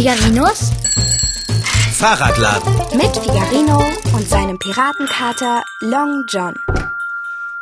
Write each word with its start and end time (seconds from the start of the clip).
Figarinos 0.00 0.70
Fahrradladen. 1.92 2.72
mit 2.96 3.14
Figarino 3.18 3.84
und 4.14 4.26
seinem 4.26 4.58
Piratenkater 4.58 5.62
Long 5.80 6.24
John. 6.26 6.54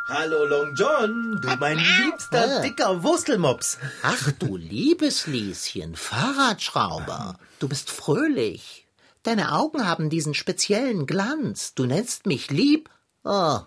Hallo 0.07 0.45
Long 0.45 0.73
John, 0.73 1.37
du 1.41 1.49
mein 1.59 1.77
liebster 1.77 2.61
dicker 2.61 3.03
Wurstelmops. 3.03 3.77
Ach 4.03 4.31
du 4.39 4.55
liebes 4.55 5.27
Lieschen, 5.27 5.97
Fahrradschrauber. 5.97 7.35
Du 7.59 7.67
bist 7.67 7.91
fröhlich. 7.91 8.87
Deine 9.23 9.51
Augen 9.51 9.85
haben 9.85 10.09
diesen 10.09 10.33
speziellen 10.33 11.07
Glanz. 11.07 11.73
Du 11.73 11.85
nennst 11.85 12.25
mich 12.25 12.49
lieb. 12.49 12.89
Oh, 13.25 13.59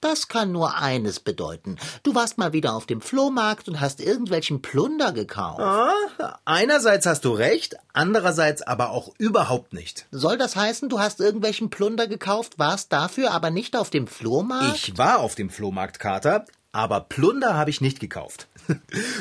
das 0.00 0.28
kann 0.28 0.52
nur 0.52 0.76
eines 0.76 1.20
bedeuten. 1.20 1.76
Du 2.02 2.14
warst 2.14 2.38
mal 2.38 2.52
wieder 2.52 2.74
auf 2.74 2.86
dem 2.86 3.00
Flohmarkt 3.00 3.68
und 3.68 3.80
hast 3.80 4.00
irgendwelchen 4.00 4.62
Plunder 4.62 5.12
gekauft. 5.12 5.60
Ah, 5.60 6.38
einerseits 6.44 7.06
hast 7.06 7.24
du 7.24 7.32
recht, 7.32 7.76
andererseits 7.92 8.62
aber 8.62 8.90
auch 8.90 9.12
überhaupt 9.18 9.72
nicht. 9.72 10.06
Soll 10.10 10.38
das 10.38 10.56
heißen, 10.56 10.88
du 10.88 11.00
hast 11.00 11.20
irgendwelchen 11.20 11.70
Plunder 11.70 12.06
gekauft, 12.06 12.58
warst 12.58 12.92
dafür 12.92 13.32
aber 13.32 13.50
nicht 13.50 13.76
auf 13.76 13.90
dem 13.90 14.06
Flohmarkt? 14.06 14.76
Ich 14.76 14.98
war 14.98 15.20
auf 15.20 15.34
dem 15.34 15.50
Flohmarkt, 15.50 16.00
Kater, 16.00 16.44
aber 16.72 17.00
Plunder 17.00 17.54
habe 17.54 17.70
ich 17.70 17.80
nicht 17.80 18.00
gekauft. 18.00 18.46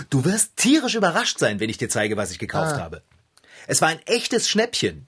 Du 0.10 0.26
wirst 0.26 0.58
tierisch 0.58 0.96
überrascht 0.96 1.40
sein, 1.40 1.60
wenn 1.60 1.70
ich 1.70 1.78
dir 1.78 1.90
zeige, 1.90 2.18
was 2.18 2.32
ich 2.32 2.40
gekauft 2.40 2.78
habe. 2.78 3.02
Es 3.68 3.82
war 3.82 3.90
ein 3.90 4.00
echtes 4.06 4.50
Schnäppchen. 4.50 5.08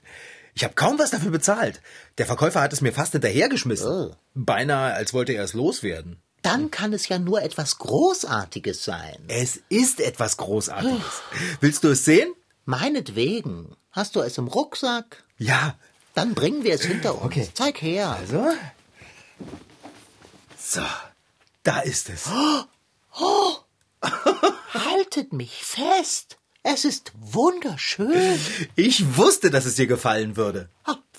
Ich 0.54 0.64
habe 0.64 0.74
kaum 0.74 0.98
was 0.98 1.10
dafür 1.10 1.30
bezahlt. 1.30 1.80
Der 2.18 2.26
Verkäufer 2.26 2.60
hat 2.60 2.72
es 2.72 2.80
mir 2.80 2.92
fast 2.92 3.12
hinterhergeschmissen. 3.12 4.14
Beinahe, 4.34 4.92
als 4.92 5.14
wollte 5.14 5.32
er 5.32 5.44
es 5.44 5.54
loswerden. 5.54 6.20
Dann 6.42 6.70
kann 6.70 6.92
es 6.92 7.08
ja 7.08 7.18
nur 7.18 7.42
etwas 7.42 7.78
Großartiges 7.78 8.84
sein. 8.84 9.24
Es 9.28 9.60
ist 9.68 10.00
etwas 10.00 10.36
Großartiges. 10.36 11.22
Willst 11.60 11.84
du 11.84 11.88
es 11.88 12.04
sehen? 12.04 12.34
Meinetwegen. 12.64 13.76
Hast 13.92 14.16
du 14.16 14.20
es 14.20 14.38
im 14.38 14.48
Rucksack? 14.48 15.24
Ja. 15.38 15.76
Dann 16.14 16.34
bringen 16.34 16.64
wir 16.64 16.74
es 16.74 16.82
hinter 16.82 17.14
uns. 17.14 17.24
Okay. 17.24 17.48
Zeig 17.54 17.80
her. 17.80 18.10
Also. 18.10 18.48
So, 20.58 20.82
da 21.62 21.80
ist 21.80 22.10
es. 22.10 22.26
Haltet 24.74 25.32
mich 25.32 25.64
fest. 25.64 26.38
Es 26.62 26.84
ist 26.84 27.12
wunderschön. 27.18 28.38
Ich 28.76 29.16
wusste, 29.16 29.50
dass 29.50 29.64
es 29.64 29.74
dir 29.74 29.86
gefallen 29.86 30.36
würde. 30.36 30.68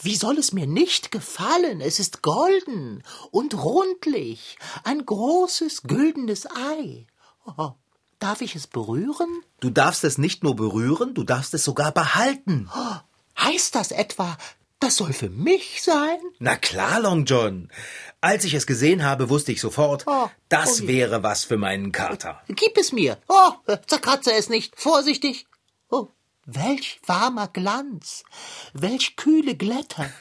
Wie 0.02 0.16
soll 0.16 0.38
es 0.38 0.52
mir 0.52 0.68
nicht 0.68 1.12
gefallen? 1.12 1.80
Es 1.80 2.00
ist 2.00 2.22
golden 2.22 3.04
und 3.32 3.54
rundlich. 3.54 4.58
Ein 4.84 5.06
großes, 5.06 5.84
güldenes 5.84 6.46
Ei. 6.46 7.08
Oh, 7.46 7.72
darf 8.20 8.42
ich 8.42 8.56
es 8.56 8.68
berühren? 8.68 9.30
Du 9.60 9.70
darfst 9.70 10.04
es 10.04 10.18
nicht 10.18 10.44
nur 10.44 10.56
berühren, 10.56 11.14
du 11.14 11.24
darfst 11.24 11.54
es 11.54 11.64
sogar 11.64 11.92
behalten. 11.92 12.70
Heißt 13.40 13.76
das 13.76 13.92
etwa, 13.92 14.38
das 14.84 14.98
soll 14.98 15.14
für 15.14 15.30
mich 15.30 15.82
sein? 15.82 16.20
Na 16.40 16.56
klar, 16.58 17.00
Long 17.00 17.26
John. 17.26 17.70
Als 18.20 18.44
ich 18.44 18.54
es 18.54 18.68
gesehen 18.68 19.04
habe, 19.04 19.30
wusste 19.30 19.52
ich 19.52 19.62
sofort, 19.62 20.04
Oh, 20.08 20.30
das 20.50 20.82
oh 20.82 20.88
wäre 20.88 21.24
was 21.24 21.46
für 21.46 21.58
meinen 21.58 21.92
Kater. 21.92 22.42
Gib 22.50 22.78
es 22.78 22.92
mir. 22.92 23.18
Oh, 23.28 23.52
zerkratze 23.88 24.34
es 24.34 24.50
nicht. 24.50 24.78
Vorsichtig. 24.80 25.46
Oh, 25.90 26.08
welch 26.46 27.00
warmer 27.06 27.48
Glanz. 27.48 28.24
Welch 28.74 29.16
kühle 29.16 29.56
Glätter. 29.56 30.10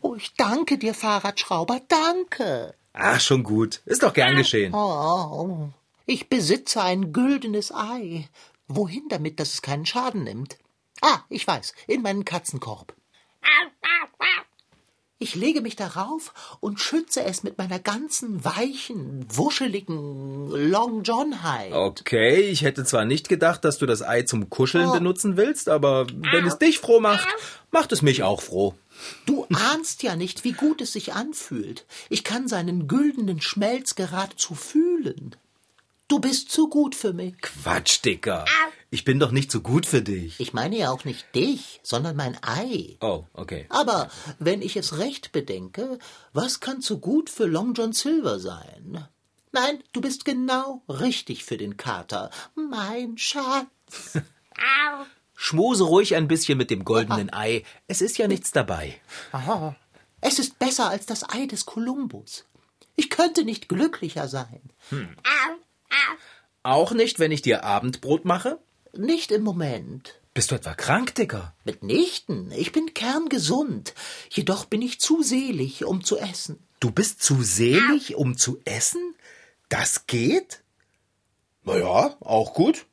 Oh, 0.00 0.16
ich 0.16 0.34
danke 0.34 0.78
dir, 0.78 0.94
Fahrradschrauber, 0.94 1.80
danke. 1.86 2.74
Ach, 2.92 3.20
schon 3.20 3.44
gut. 3.44 3.82
Ist 3.84 4.02
doch 4.02 4.12
gern 4.12 4.34
geschehen. 4.34 4.74
Oh, 4.74 5.68
ich 6.06 6.28
besitze 6.28 6.82
ein 6.82 7.12
güldenes 7.12 7.72
Ei. 7.72 8.28
Wohin 8.66 9.04
damit, 9.10 9.38
dass 9.38 9.54
es 9.54 9.62
keinen 9.62 9.86
Schaden 9.86 10.24
nimmt? 10.24 10.58
Ah, 11.02 11.20
ich 11.28 11.46
weiß, 11.46 11.72
in 11.86 12.02
meinen 12.02 12.24
Katzenkorb. 12.24 12.96
Ich 15.22 15.34
lege 15.34 15.60
mich 15.60 15.76
darauf 15.76 16.32
und 16.60 16.80
schütze 16.80 17.22
es 17.24 17.42
mit 17.42 17.58
meiner 17.58 17.78
ganzen 17.78 18.42
weichen, 18.42 19.26
wuscheligen 19.28 20.48
Long 20.48 21.02
John 21.02 21.42
Hide. 21.44 21.74
Okay, 21.76 22.40
ich 22.40 22.62
hätte 22.62 22.84
zwar 22.84 23.04
nicht 23.04 23.28
gedacht, 23.28 23.62
dass 23.66 23.76
du 23.76 23.84
das 23.84 24.00
Ei 24.02 24.22
zum 24.22 24.48
Kuscheln 24.48 24.88
Oh. 24.88 24.92
benutzen 24.94 25.36
willst, 25.36 25.68
aber 25.68 26.06
wenn 26.08 26.46
es 26.46 26.56
dich 26.56 26.78
froh 26.78 27.00
macht, 27.00 27.28
macht 27.70 27.92
es 27.92 28.00
mich 28.00 28.22
auch 28.22 28.40
froh. 28.40 28.74
Du 29.26 29.46
ahnst 29.52 30.02
ja 30.02 30.16
nicht, 30.16 30.44
wie 30.44 30.52
gut 30.52 30.80
es 30.80 30.94
sich 30.94 31.12
anfühlt. 31.12 31.84
Ich 32.08 32.24
kann 32.24 32.48
seinen 32.48 32.88
güldenen 32.88 33.42
Schmelz 33.42 33.96
geradezu 33.96 34.54
fühlen. 34.54 35.36
Du 36.08 36.18
bist 36.18 36.50
zu 36.50 36.68
gut 36.70 36.94
für 36.94 37.12
mich. 37.12 37.34
Quatsch, 37.42 38.02
Dicker. 38.06 38.46
Ich 38.92 39.04
bin 39.04 39.20
doch 39.20 39.30
nicht 39.30 39.52
so 39.52 39.60
gut 39.60 39.86
für 39.86 40.02
dich. 40.02 40.40
Ich 40.40 40.52
meine 40.52 40.76
ja 40.76 40.90
auch 40.90 41.04
nicht 41.04 41.32
dich, 41.34 41.80
sondern 41.84 42.16
mein 42.16 42.36
Ei. 42.42 42.96
Oh, 43.00 43.24
okay. 43.34 43.66
Aber 43.68 44.10
wenn 44.40 44.62
ich 44.62 44.76
es 44.76 44.98
recht 44.98 45.30
bedenke, 45.30 45.98
was 46.32 46.58
kann 46.58 46.82
zu 46.82 46.98
gut 46.98 47.30
für 47.30 47.46
Long 47.46 47.74
John 47.74 47.92
Silver 47.92 48.40
sein? 48.40 49.06
Nein, 49.52 49.82
du 49.92 50.00
bist 50.00 50.24
genau 50.24 50.82
richtig 50.88 51.44
für 51.44 51.56
den 51.56 51.76
Kater. 51.76 52.30
Mein 52.56 53.16
Schatz. 53.16 53.68
Schmose 55.36 55.84
ruhig 55.84 56.16
ein 56.16 56.28
bisschen 56.28 56.58
mit 56.58 56.70
dem 56.70 56.84
goldenen 56.84 57.32
Ei. 57.32 57.64
Es 57.86 58.00
ist 58.02 58.18
ja 58.18 58.26
nichts 58.26 58.50
dabei. 58.50 59.00
Aha. 59.32 59.76
Es 60.20 60.38
ist 60.38 60.58
besser 60.58 60.90
als 60.90 61.06
das 61.06 61.28
Ei 61.30 61.46
des 61.46 61.64
Kolumbus. 61.64 62.44
Ich 62.96 63.08
könnte 63.08 63.44
nicht 63.44 63.68
glücklicher 63.68 64.28
sein. 64.28 64.60
Auch 66.62 66.92
nicht, 66.92 67.18
wenn 67.20 67.32
ich 67.32 67.40
dir 67.40 67.64
Abendbrot 67.64 68.24
mache? 68.24 68.58
Nicht 68.96 69.30
im 69.30 69.42
Moment. 69.42 70.20
Bist 70.34 70.50
du 70.50 70.54
etwa 70.54 70.74
krank, 70.74 71.14
Dicker? 71.14 71.54
Mitnichten. 71.64 72.52
Ich 72.52 72.72
bin 72.72 72.94
kerngesund. 72.94 73.94
Jedoch 74.30 74.64
bin 74.64 74.82
ich 74.82 75.00
zu 75.00 75.22
selig, 75.22 75.84
um 75.84 76.04
zu 76.04 76.18
essen. 76.18 76.58
Du 76.78 76.90
bist 76.90 77.22
zu 77.22 77.42
selig, 77.42 78.16
um 78.16 78.36
zu 78.36 78.60
essen? 78.64 79.14
Das 79.68 80.06
geht? 80.06 80.62
Na 81.64 81.76
ja, 81.76 82.16
auch 82.20 82.54
gut. 82.54 82.86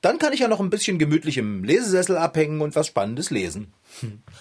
Dann 0.00 0.18
kann 0.18 0.32
ich 0.32 0.40
ja 0.40 0.48
noch 0.48 0.60
ein 0.60 0.70
bisschen 0.70 0.98
gemütlich 0.98 1.38
im 1.38 1.64
Lesesessel 1.64 2.16
abhängen 2.16 2.60
und 2.60 2.74
was 2.76 2.88
Spannendes 2.88 3.30
lesen. 3.30 3.72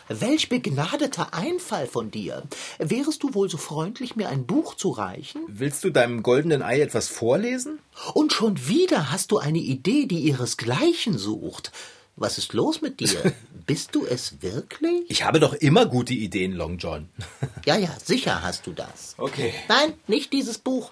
Welch 0.08 0.50
begnadeter 0.50 1.34
Einfall 1.34 1.88
von 1.88 2.12
dir. 2.12 2.44
Wärest 2.80 3.24
du 3.24 3.34
wohl 3.34 3.50
so 3.50 3.58
freundlich, 3.58 4.16
mir 4.16 4.30
ein 4.30 4.46
Buch 4.46 4.76
zu 4.76 4.90
reichen? 4.90 5.42
Willst 5.48 5.84
du 5.84 5.90
deinem 5.90 6.24
goldenen 6.24 6.62
Ei 6.62 6.82
etwas 6.82 7.08
vorlesen? 7.10 7.80
Und 8.14 8.34
schon 8.34 8.68
wieder 8.68 9.12
hast 9.12 9.32
du 9.32 9.38
eine 9.38 9.60
Idee, 9.60 10.06
die 10.06 10.20
ihresgleichen 10.20 11.18
sucht. 11.18 11.72
Was 12.16 12.38
ist 12.38 12.54
los 12.54 12.82
mit 12.82 13.00
dir? 13.00 13.34
Bist 13.66 13.96
du 13.96 14.06
es 14.06 14.42
wirklich? 14.42 15.04
Ich 15.10 15.24
habe 15.24 15.40
doch 15.40 15.54
immer 15.54 15.86
gute 15.86 16.14
Ideen, 16.14 16.54
Long 16.54 16.78
John. 16.78 17.10
Ja, 17.66 17.78
ja, 17.78 17.96
sicher 18.04 18.42
hast 18.42 18.66
du 18.66 18.72
das. 18.74 19.14
Okay. 19.18 19.54
Nein, 19.70 19.94
nicht 20.08 20.34
dieses 20.34 20.58
Buch. 20.58 20.92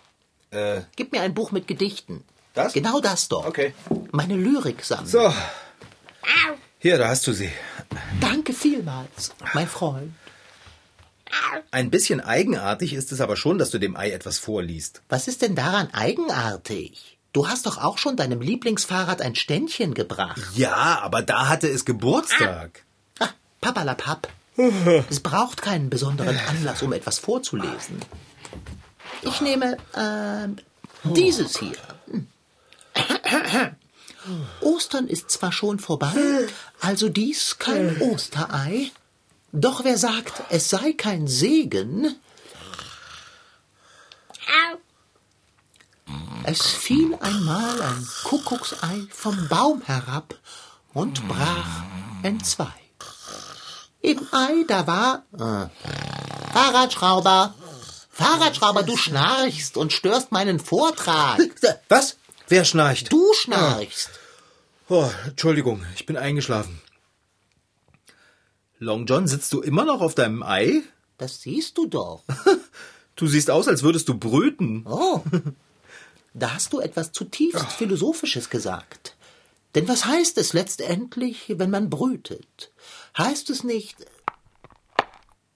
Äh, 0.51 0.81
Gib 0.95 1.11
mir 1.11 1.21
ein 1.21 1.33
Buch 1.33 1.51
mit 1.51 1.67
Gedichten. 1.67 2.23
Das? 2.53 2.73
Genau 2.73 2.99
das 2.99 3.27
doch. 3.27 3.45
Okay. 3.47 3.73
Meine 4.11 4.35
Lyriksammlung. 4.35 5.07
so. 5.07 5.33
Hier, 6.77 6.97
da 6.97 7.09
hast 7.09 7.25
du 7.27 7.33
sie. 7.33 7.49
Danke 8.19 8.53
vielmals, 8.53 9.31
mein 9.53 9.67
Freund. 9.67 10.13
Ein 11.71 11.91
bisschen 11.91 12.21
eigenartig 12.21 12.93
ist 12.93 13.11
es 13.11 13.21
aber 13.21 13.35
schon, 13.35 13.57
dass 13.59 13.69
du 13.69 13.77
dem 13.77 13.95
Ei 13.95 14.11
etwas 14.11 14.39
vorliest. 14.39 15.01
Was 15.09 15.27
ist 15.27 15.41
denn 15.41 15.55
daran 15.55 15.93
eigenartig? 15.93 17.17
Du 17.33 17.47
hast 17.47 17.67
doch 17.67 17.77
auch 17.77 17.99
schon 17.99 18.15
deinem 18.15 18.41
Lieblingsfahrrad 18.41 19.21
ein 19.21 19.35
Ständchen 19.35 19.93
gebracht. 19.93 20.41
Ja, 20.55 20.99
aber 21.01 21.21
da 21.21 21.47
hatte 21.47 21.67
es 21.67 21.85
Geburtstag. 21.85 22.83
Ah, 23.19 23.29
papalapap. 23.61 24.27
Es 25.09 25.21
braucht 25.21 25.61
keinen 25.61 25.89
besonderen 25.89 26.37
Anlass, 26.49 26.81
um 26.81 26.91
etwas 26.91 27.17
vorzulesen. 27.17 28.01
Ich 29.21 29.39
nehme 29.39 29.77
ähm, 29.95 30.57
dieses 31.03 31.57
hier. 31.57 31.77
Ostern 34.61 35.07
ist 35.07 35.31
zwar 35.31 35.51
schon 35.51 35.79
vorbei, 35.79 36.13
also 36.79 37.09
dies 37.09 37.57
kein 37.57 38.01
Osterei, 38.01 38.91
doch 39.51 39.83
wer 39.83 39.97
sagt, 39.97 40.43
es 40.49 40.69
sei 40.69 40.93
kein 40.93 41.27
Segen, 41.27 42.15
es 46.43 46.65
fiel 46.65 47.15
einmal 47.21 47.81
ein 47.81 48.07
Kuckucksei 48.23 49.05
vom 49.11 49.47
Baum 49.49 49.81
herab 49.83 50.33
und 50.93 51.27
brach 51.27 51.83
entzwei. 52.23 52.73
Im 54.01 54.19
Ei, 54.31 54.63
da 54.67 54.87
war 54.87 55.23
äh, 55.33 56.53
Fahrradschrauber. 56.53 57.53
Fahrradschrauber, 58.09 58.83
du 58.83 58.97
schnarchst 58.97 59.77
und 59.77 59.93
störst 59.93 60.31
meinen 60.31 60.59
Vortrag. 60.59 61.39
Was? 61.89 62.17
Wer 62.49 62.65
schnarcht? 62.65 63.11
Du 63.11 63.33
schnarchst. 63.33 64.09
Oh, 64.89 65.09
Entschuldigung, 65.27 65.85
ich 65.95 66.05
bin 66.05 66.17
eingeschlafen. 66.17 66.81
Long 68.79 69.05
John, 69.05 69.27
sitzt 69.27 69.53
du 69.53 69.61
immer 69.61 69.85
noch 69.85 70.01
auf 70.01 70.15
deinem 70.15 70.41
Ei? 70.41 70.81
Das 71.17 71.41
siehst 71.41 71.77
du 71.77 71.87
doch. 71.87 72.23
Du 73.15 73.27
siehst 73.27 73.51
aus, 73.51 73.67
als 73.67 73.83
würdest 73.83 74.07
du 74.07 74.17
brüten. 74.17 74.85
Oh, 74.87 75.21
da 76.33 76.53
hast 76.53 76.71
du 76.71 76.79
etwas 76.79 77.11
zutiefst 77.11 77.69
Philosophisches 77.73 78.49
gesagt. 78.49 79.17
Denn 79.75 79.89
was 79.89 80.05
heißt 80.05 80.37
es 80.37 80.53
letztendlich, 80.53 81.53
wenn 81.57 81.69
man 81.69 81.89
brütet? 81.89 82.71
Heißt 83.17 83.49
es 83.49 83.65
nicht. 83.65 83.97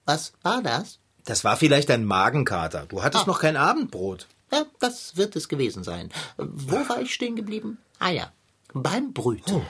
Was 0.04 0.34
war 0.42 0.60
das? 0.62 0.98
Das 1.24 1.42
war 1.42 1.56
vielleicht 1.56 1.90
ein 1.90 2.04
Magenkater. 2.04 2.84
Du 2.84 3.02
hattest 3.02 3.24
Ah. 3.24 3.28
noch 3.28 3.40
kein 3.40 3.56
Abendbrot. 3.56 4.26
Ja, 4.54 4.66
das 4.78 5.16
wird 5.16 5.34
es 5.34 5.48
gewesen 5.48 5.82
sein. 5.82 6.12
Wo 6.36 6.88
war 6.88 7.00
ich 7.00 7.12
stehen 7.12 7.34
geblieben? 7.34 7.78
Ah 7.98 8.10
ja, 8.10 8.32
beim 8.72 9.12
Brüten. 9.12 9.66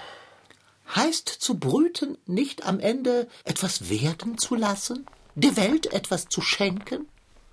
Heißt 0.94 1.26
zu 1.26 1.58
brüten 1.58 2.18
nicht 2.26 2.66
am 2.66 2.80
Ende 2.80 3.26
etwas 3.44 3.88
werden 3.88 4.36
zu 4.36 4.54
lassen? 4.54 5.06
Der 5.36 5.56
Welt 5.56 5.90
etwas 5.94 6.28
zu 6.28 6.42
schenken? 6.42 7.08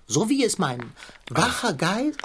So 0.06 0.28
wie 0.28 0.44
es 0.44 0.58
mein 0.58 0.92
wacher 1.30 1.72
Geist. 1.72 2.20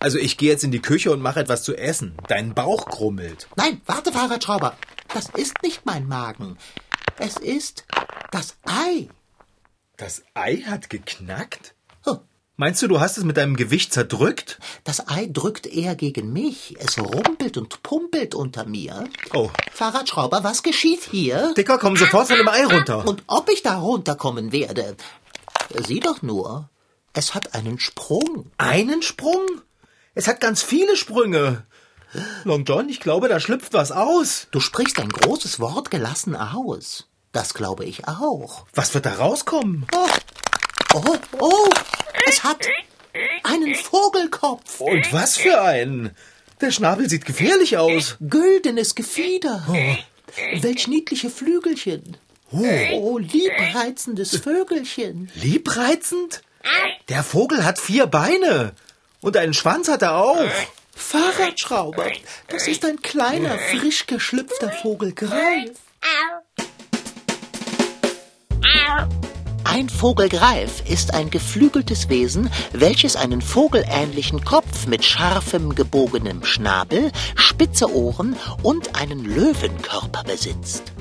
Also 0.00 0.18
ich 0.18 0.36
gehe 0.36 0.50
jetzt 0.50 0.64
in 0.64 0.72
die 0.72 0.82
Küche 0.82 1.12
und 1.12 1.22
mache 1.22 1.38
etwas 1.38 1.62
zu 1.62 1.76
essen. 1.76 2.16
Dein 2.26 2.54
Bauch 2.54 2.86
krummelt. 2.86 3.46
Nein, 3.54 3.82
warte, 3.86 4.10
Fahrradschrauber. 4.10 4.76
Das 5.14 5.28
ist 5.28 5.62
nicht 5.62 5.86
mein 5.86 6.08
Magen. 6.08 6.58
Es 7.18 7.36
ist 7.36 7.84
das 8.32 8.56
Ei. 8.64 9.08
Das 9.96 10.24
Ei 10.34 10.56
hat 10.56 10.90
geknackt? 10.90 11.73
Meinst 12.56 12.80
du, 12.82 12.86
du 12.86 13.00
hast 13.00 13.18
es 13.18 13.24
mit 13.24 13.36
deinem 13.36 13.56
Gewicht 13.56 13.92
zerdrückt? 13.92 14.60
Das 14.84 15.08
Ei 15.08 15.28
drückt 15.28 15.66
eher 15.66 15.96
gegen 15.96 16.32
mich. 16.32 16.76
Es 16.78 16.96
rumpelt 16.98 17.56
und 17.56 17.82
pumpelt 17.82 18.36
unter 18.36 18.64
mir. 18.64 19.08
Oh. 19.32 19.50
Fahrradschrauber, 19.72 20.44
was 20.44 20.62
geschieht 20.62 21.02
hier? 21.10 21.52
Dicker, 21.56 21.78
komm 21.78 21.96
sofort 21.96 22.28
von 22.28 22.36
dem 22.36 22.46
Ei 22.46 22.64
runter. 22.64 23.08
Und 23.08 23.24
ob 23.26 23.50
ich 23.50 23.62
da 23.62 23.78
runterkommen 23.78 24.52
werde? 24.52 24.96
Sieh 25.84 25.98
doch 25.98 26.22
nur. 26.22 26.70
Es 27.12 27.34
hat 27.34 27.54
einen 27.54 27.80
Sprung. 27.80 28.52
Einen 28.56 29.02
Sprung? 29.02 29.44
Es 30.14 30.28
hat 30.28 30.40
ganz 30.40 30.62
viele 30.62 30.96
Sprünge. 30.96 31.64
Long 32.44 32.64
John, 32.64 32.88
ich 32.88 33.00
glaube, 33.00 33.28
da 33.28 33.40
schlüpft 33.40 33.72
was 33.72 33.90
aus. 33.90 34.46
Du 34.52 34.60
sprichst 34.60 35.00
ein 35.00 35.08
großes 35.08 35.58
Wort 35.58 35.90
gelassen 35.90 36.36
aus. 36.36 37.08
Das 37.32 37.52
glaube 37.52 37.84
ich 37.84 38.06
auch. 38.06 38.64
Was 38.74 38.94
wird 38.94 39.06
da 39.06 39.14
rauskommen? 39.14 39.86
Oh, 39.92 40.06
oh, 40.94 41.16
oh 41.40 41.70
es 42.26 42.42
hat 42.44 42.66
einen 43.42 43.74
Vogelkopf. 43.74 44.80
Und 44.80 45.12
was 45.12 45.36
für 45.36 45.60
einen? 45.60 46.10
Der 46.60 46.70
Schnabel 46.70 47.08
sieht 47.08 47.26
gefährlich 47.26 47.76
aus. 47.76 48.16
Güldenes 48.20 48.94
Gefieder. 48.94 49.66
Welch 50.60 50.88
niedliche 50.88 51.30
Flügelchen. 51.30 52.16
Oh, 52.52 53.18
liebreizendes 53.18 54.36
Vögelchen. 54.38 55.30
Liebreizend? 55.34 56.42
Der 57.08 57.22
Vogel 57.22 57.64
hat 57.64 57.78
vier 57.78 58.06
Beine. 58.06 58.72
Und 59.20 59.36
einen 59.36 59.54
Schwanz 59.54 59.88
hat 59.88 60.02
er 60.02 60.16
auch. 60.16 60.48
Fahrradschrauber, 60.94 62.12
das 62.48 62.68
ist 62.68 62.84
ein 62.84 63.02
kleiner, 63.02 63.58
frisch 63.58 64.06
geschlüpfter 64.06 64.70
Vogel 64.70 65.12
Greif. 65.12 65.72
Ein 69.74 69.88
Vogelgreif 69.88 70.88
ist 70.88 71.14
ein 71.14 71.30
geflügeltes 71.30 72.08
Wesen, 72.08 72.48
welches 72.72 73.16
einen 73.16 73.42
vogelähnlichen 73.42 74.44
Kopf 74.44 74.86
mit 74.86 75.04
scharfem, 75.04 75.74
gebogenem 75.74 76.44
Schnabel, 76.44 77.10
spitze 77.34 77.92
Ohren 77.92 78.36
und 78.62 78.94
einen 78.94 79.24
Löwenkörper 79.24 80.22
besitzt. 80.22 80.92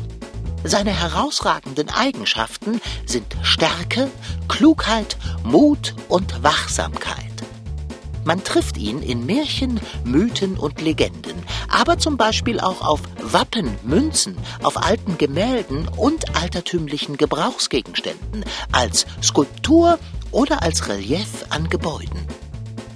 Seine 0.63 0.89
herausragenden 0.89 1.91
Eigenschaften 1.91 2.81
sind 3.05 3.27
Stärke, 3.43 4.09
Klugheit, 4.47 5.17
Mut 5.43 5.93
und 6.09 6.41
Wachsamkeit. 6.41 7.32
Man 8.25 8.43
trifft 8.43 8.77
ihn 8.77 9.01
in 9.01 9.25
Märchen, 9.25 9.79
Mythen 10.03 10.57
und 10.57 10.81
Legenden, 10.81 11.43
aber 11.67 11.97
zum 11.97 12.17
Beispiel 12.17 12.59
auch 12.59 12.81
auf 12.81 13.01
Wappen, 13.21 13.77
Münzen, 13.83 14.37
auf 14.63 14.77
alten 14.77 15.17
Gemälden 15.17 15.87
und 15.97 16.35
altertümlichen 16.35 17.17
Gebrauchsgegenständen, 17.17 18.45
als 18.71 19.05
Skulptur 19.21 19.99
oder 20.31 20.63
als 20.63 20.87
Relief 20.87 21.45
an 21.49 21.69
Gebäuden. 21.69 22.27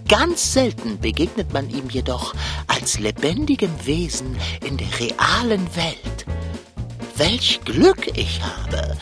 Ganz 0.08 0.54
selten 0.54 1.00
begegnet 1.00 1.52
man 1.52 1.70
ihm 1.70 1.90
jedoch 1.90 2.34
als 2.68 2.98
lebendigem 2.98 3.72
Wesen 3.86 4.38
in 4.66 4.78
der 4.78 4.88
realen 5.00 5.68
Welt. 5.76 6.26
Welch 7.18 7.60
Glück 7.66 8.08
ich 8.16 8.40
habe! 8.42 8.98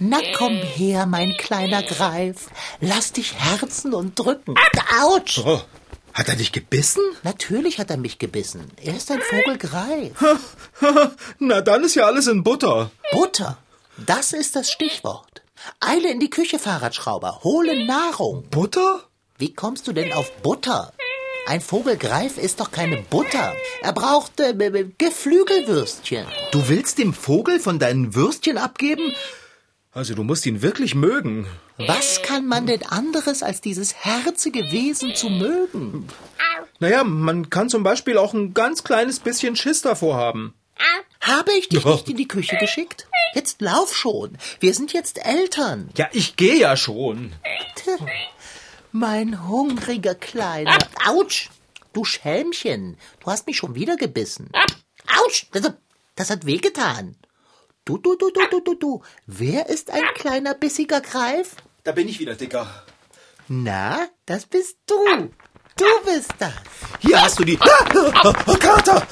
Na 0.00 0.18
komm 0.36 0.56
her, 0.56 1.06
mein 1.06 1.36
kleiner 1.36 1.82
Greif. 1.82 2.48
Lass 2.80 3.12
dich 3.12 3.34
herzen 3.34 3.94
und 3.94 4.18
drücken. 4.18 4.54
Autsch! 5.02 5.40
Oh, 5.44 5.60
hat 6.14 6.28
er 6.28 6.36
dich 6.36 6.52
gebissen? 6.52 7.02
Natürlich 7.24 7.78
hat 7.78 7.90
er 7.90 7.96
mich 7.96 8.18
gebissen. 8.18 8.70
Er 8.82 8.96
ist 8.96 9.10
ein 9.10 9.20
Vogelgreif. 9.20 10.12
Na, 11.38 11.60
dann 11.60 11.82
ist 11.84 11.96
ja 11.96 12.06
alles 12.06 12.28
in 12.28 12.44
Butter. 12.44 12.90
Butter. 13.12 13.58
Das 14.06 14.32
ist 14.32 14.54
das 14.54 14.70
Stichwort. 14.70 15.42
Eile 15.80 16.10
in 16.10 16.20
die 16.20 16.30
Küche, 16.30 16.60
Fahrradschrauber. 16.60 17.40
Hole 17.42 17.84
Nahrung. 17.84 18.44
Butter? 18.50 19.02
Wie 19.36 19.52
kommst 19.52 19.88
du 19.88 19.92
denn 19.92 20.12
auf 20.12 20.30
Butter? 20.42 20.92
Ein 21.46 21.60
Vogelgreif 21.60 22.38
ist 22.38 22.60
doch 22.60 22.70
keine 22.70 22.98
Butter. 22.98 23.52
Er 23.82 23.92
braucht 23.92 24.38
äh, 24.38 24.50
äh, 24.50 24.86
Geflügelwürstchen. 24.98 26.26
Du 26.52 26.68
willst 26.68 26.98
dem 26.98 27.14
Vogel 27.14 27.58
von 27.58 27.78
deinen 27.78 28.14
Würstchen 28.14 28.58
abgeben? 28.58 29.12
Also 29.92 30.14
du 30.14 30.22
musst 30.22 30.44
ihn 30.46 30.62
wirklich 30.62 30.94
mögen. 30.94 31.46
Was 31.78 32.22
kann 32.22 32.46
man 32.46 32.66
denn 32.66 32.82
anderes 32.84 33.42
als 33.42 33.60
dieses 33.60 33.94
herzige 33.94 34.70
Wesen 34.70 35.14
zu 35.14 35.30
mögen? 35.30 36.06
Naja, 36.78 37.04
man 37.04 37.50
kann 37.50 37.68
zum 37.68 37.82
Beispiel 37.82 38.18
auch 38.18 38.34
ein 38.34 38.54
ganz 38.54 38.84
kleines 38.84 39.18
bisschen 39.18 39.56
Schiss 39.56 39.82
davor 39.82 40.16
haben. 40.16 40.54
Habe 41.20 41.52
ich 41.52 41.68
dich 41.68 41.84
nicht 41.84 42.08
in 42.08 42.16
die 42.16 42.28
Küche 42.28 42.56
geschickt? 42.56 43.08
Jetzt 43.34 43.60
lauf 43.60 43.96
schon. 43.96 44.38
Wir 44.60 44.74
sind 44.74 44.92
jetzt 44.92 45.24
Eltern. 45.24 45.90
Ja, 45.96 46.08
ich 46.12 46.36
gehe 46.36 46.56
ja 46.58 46.76
schon. 46.76 47.32
Mein 48.92 49.48
hungriger 49.48 50.14
Kleiner. 50.14 50.78
Autsch! 51.06 51.50
Du 51.92 52.04
Schelmchen. 52.04 52.96
Du 53.20 53.30
hast 53.30 53.46
mich 53.46 53.56
schon 53.56 53.74
wieder 53.74 53.96
gebissen. 53.96 54.50
Autsch! 55.24 55.46
Das, 55.52 55.72
das 56.14 56.30
hat 56.30 56.46
wehgetan. 56.46 57.16
Du, 57.88 57.96
du, 57.96 58.16
du, 58.16 58.30
du, 58.30 58.42
du, 58.50 58.60
du, 58.60 58.74
du. 58.74 59.02
Wer 59.26 59.70
ist 59.70 59.90
ein 59.90 60.04
kleiner 60.14 60.52
bissiger 60.52 61.00
Greif? 61.00 61.56
Da 61.84 61.92
bin 61.92 62.06
ich 62.06 62.18
wieder, 62.20 62.34
Dicker. 62.34 62.66
Na, 63.48 64.08
das 64.26 64.44
bist 64.44 64.76
du. 64.84 65.30
Du 65.74 65.86
bist 66.04 66.34
das. 66.38 66.52
Hier 66.98 67.22
hast 67.22 67.38
du 67.38 67.44
die... 67.44 67.58
Ah, 67.58 68.34
oh, 68.46 68.54
Kater! 68.56 69.06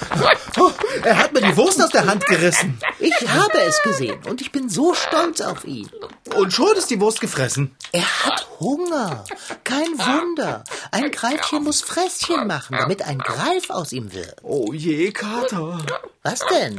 Oh, 0.59 0.71
er 1.03 1.17
hat 1.17 1.33
mir 1.33 1.41
die 1.41 1.57
Wurst 1.57 1.83
aus 1.83 1.89
der 1.89 2.07
Hand 2.07 2.27
gerissen. 2.27 2.79
Ich 2.99 3.15
habe 3.27 3.59
es 3.63 3.81
gesehen 3.81 4.21
und 4.29 4.43
ich 4.43 4.53
bin 4.53 4.69
so 4.69 4.93
stolz 4.93 5.41
auf 5.41 5.65
ihn. 5.65 5.89
Und 6.35 6.53
schon 6.53 6.77
ist 6.77 6.91
die 6.91 7.01
Wurst 7.01 7.23
gefressen. 7.23 7.75
Er 7.93 8.27
hat 8.27 8.47
Hunger. 8.61 9.25
Kein 9.65 9.99
Wunder. 9.99 10.65
Ein 10.91 11.11
Greifchen 11.11 11.65
muss 11.65 11.81
Fresschen 11.81 12.47
machen, 12.47 12.77
damit 12.79 13.01
ein 13.01 13.21
Greif 13.21 13.71
aus 13.71 13.95
ihm 13.95 14.13
wird. 14.13 14.37
Oh 14.43 14.75
je, 14.75 15.13
Kater. 15.13 15.79
Was 16.23 16.41
denn? 16.51 16.79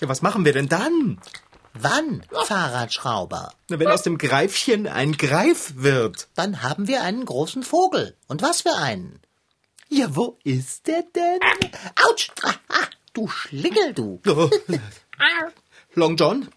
Ja, 0.00 0.08
was 0.08 0.22
machen 0.22 0.44
wir 0.44 0.52
denn 0.52 0.68
dann? 0.68 1.18
Wann, 1.74 2.22
Fahrradschrauber? 2.44 3.52
Na, 3.68 3.78
wenn 3.78 3.88
aus 3.88 4.02
dem 4.02 4.18
Greifchen 4.18 4.86
ein 4.86 5.16
Greif 5.16 5.74
wird. 5.76 6.28
Dann 6.34 6.62
haben 6.62 6.88
wir 6.88 7.02
einen 7.02 7.24
großen 7.24 7.62
Vogel. 7.62 8.16
Und 8.28 8.42
was 8.42 8.62
für 8.62 8.76
einen? 8.76 9.20
Ja, 9.88 10.14
wo 10.16 10.38
ist 10.42 10.86
der 10.86 11.04
denn? 11.14 11.38
Autsch! 12.08 12.30
Ah, 12.42 12.52
du 13.12 13.28
Schlingel, 13.28 13.92
du. 13.94 14.20
Oh. 15.18 15.50
Long 15.94 16.16
John, 16.16 16.48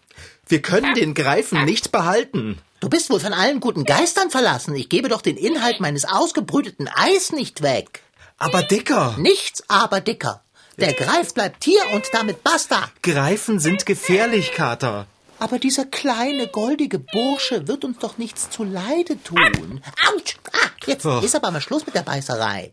wir 0.46 0.60
können 0.60 0.94
den 0.94 1.14
Greifen 1.14 1.64
nicht 1.64 1.92
behalten. 1.92 2.58
Du 2.80 2.90
bist 2.90 3.08
wohl 3.08 3.20
von 3.20 3.32
allen 3.32 3.60
guten 3.60 3.86
Geistern 3.86 4.30
verlassen. 4.30 4.74
Ich 4.74 4.90
gebe 4.90 5.08
doch 5.08 5.22
den 5.22 5.38
Inhalt 5.38 5.80
meines 5.80 6.04
ausgebrüteten 6.04 6.86
Eis 6.94 7.32
nicht 7.32 7.62
weg. 7.62 8.02
Aber 8.36 8.62
Dicker, 8.62 9.16
Nichts 9.16 9.64
aber 9.68 10.02
dicker. 10.02 10.42
Der 10.78 10.92
Greif 10.94 11.34
bleibt 11.34 11.64
hier 11.64 11.82
und 11.94 12.06
damit 12.12 12.42
basta. 12.42 12.90
Greifen 13.02 13.58
sind 13.58 13.84
gefährlich, 13.86 14.52
Kater. 14.52 15.06
Aber 15.38 15.58
dieser 15.58 15.84
kleine, 15.86 16.46
goldige 16.48 16.98
Bursche 16.98 17.66
wird 17.66 17.84
uns 17.84 17.98
doch 17.98 18.18
nichts 18.18 18.50
zu 18.50 18.62
Leide 18.64 19.22
tun. 19.22 19.82
Autsch! 20.14 20.36
Ah, 20.52 20.68
jetzt 20.86 21.04
Oh. 21.06 21.20
ist 21.20 21.34
aber 21.34 21.50
mal 21.50 21.60
Schluss 21.60 21.86
mit 21.86 21.94
der 21.94 22.02
Beißerei. 22.02 22.72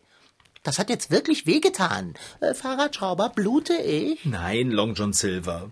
Das 0.64 0.80
hat 0.80 0.90
jetzt 0.90 1.12
wirklich 1.12 1.46
wehgetan. 1.46 2.14
Äh, 2.42 2.54
Fahrradschrauber, 2.54 3.30
blute 3.30 3.74
ich? 3.76 4.26
Nein, 4.26 4.70
Long 4.72 4.96
John 4.96 5.14
Silver. 5.14 5.72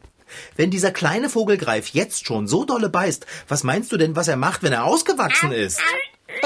Wenn 0.55 0.71
dieser 0.71 0.91
kleine 0.91 1.29
Vogelgreif 1.29 1.89
jetzt 1.89 2.25
schon 2.25 2.47
so 2.47 2.63
dolle 2.65 2.89
beißt, 2.89 3.25
was 3.47 3.63
meinst 3.63 3.91
du 3.91 3.97
denn, 3.97 4.15
was 4.15 4.27
er 4.29 4.37
macht, 4.37 4.63
wenn 4.63 4.73
er 4.73 4.85
ausgewachsen 4.85 5.51
ist? 5.51 5.79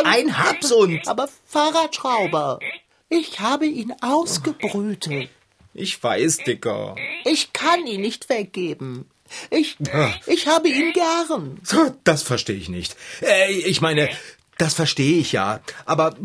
Ein 0.03 0.37
Haps 0.37 0.71
und... 0.71 1.07
Aber 1.07 1.29
Fahrradschrauber, 1.47 2.59
ich 3.07 3.39
habe 3.39 3.65
ihn 3.67 3.93
ausgebrütet. 4.01 5.29
Ich 5.73 6.01
weiß, 6.01 6.37
Dicker. 6.37 6.95
Ich 7.25 7.53
kann 7.53 7.85
ihn 7.85 8.01
nicht 8.01 8.29
weggeben. 8.29 9.05
Ich, 9.51 9.77
ich 10.25 10.47
habe 10.47 10.69
ihn 10.69 10.91
gern. 10.93 11.61
Das 12.03 12.23
verstehe 12.23 12.55
ich 12.55 12.69
nicht. 12.69 12.95
Äh, 13.21 13.51
ich 13.51 13.79
meine, 13.79 14.09
das 14.57 14.73
verstehe 14.73 15.19
ich 15.19 15.31
ja. 15.31 15.59
Aber 15.85 16.15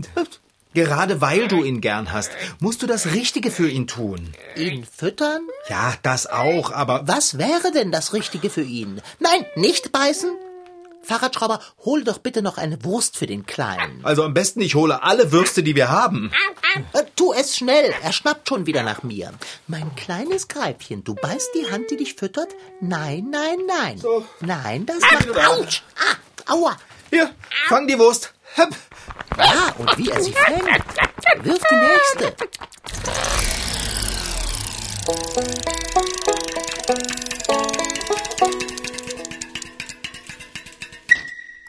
Gerade 0.74 1.20
weil 1.20 1.46
du 1.46 1.62
ihn 1.62 1.80
gern 1.80 2.12
hast, 2.12 2.32
musst 2.58 2.82
du 2.82 2.88
das 2.88 3.12
Richtige 3.12 3.52
für 3.52 3.68
ihn 3.68 3.86
tun. 3.86 4.34
Ihn 4.56 4.84
füttern? 4.84 5.46
Ja, 5.68 5.94
das 6.02 6.26
auch, 6.26 6.72
aber 6.72 7.06
Was 7.06 7.38
wäre 7.38 7.70
denn 7.72 7.92
das 7.92 8.12
Richtige 8.12 8.50
für 8.50 8.62
ihn? 8.62 9.00
Nein, 9.20 9.46
nicht 9.54 9.92
beißen? 9.92 10.32
Fahrradschrauber, 11.04 11.60
hol 11.84 12.04
doch 12.04 12.18
bitte 12.18 12.42
noch 12.42 12.58
eine 12.58 12.82
Wurst 12.84 13.16
für 13.16 13.26
den 13.26 13.46
Kleinen. 13.46 14.04
also 14.04 14.24
am 14.24 14.34
besten 14.34 14.60
ich 14.60 14.74
hole 14.74 15.02
alle 15.02 15.32
Würste, 15.32 15.62
die 15.62 15.74
wir 15.74 15.90
haben. 15.90 16.30
Äh, 16.92 17.04
tu 17.16 17.32
es 17.32 17.56
schnell, 17.56 17.94
er 18.02 18.12
schnappt 18.12 18.48
schon 18.48 18.66
wieder 18.66 18.82
nach 18.82 19.02
mir. 19.02 19.32
Mein 19.66 19.94
kleines 19.94 20.48
Greifchen, 20.48 21.04
du 21.04 21.14
beißt 21.14 21.50
die 21.54 21.70
Hand, 21.70 21.90
die 21.90 21.96
dich 21.96 22.14
füttert? 22.14 22.48
Nein, 22.80 23.28
nein, 23.30 23.58
nein. 23.66 24.02
Nein, 24.40 24.86
das 24.86 25.00
macht... 25.00 25.28
Autsch! 25.48 25.82
Ah, 26.46 26.52
aua! 26.52 26.76
Hier, 27.10 27.30
fang 27.68 27.86
die 27.86 27.98
Wurst. 27.98 28.32
Hüpp. 28.56 28.74
Ja, 29.36 29.74
und 29.78 29.98
wie 29.98 30.08
er 30.08 30.20
sie 30.20 30.32
fängt. 30.32 30.64
Wirf 31.44 31.62
die 31.70 31.76
nächste. 31.76 32.34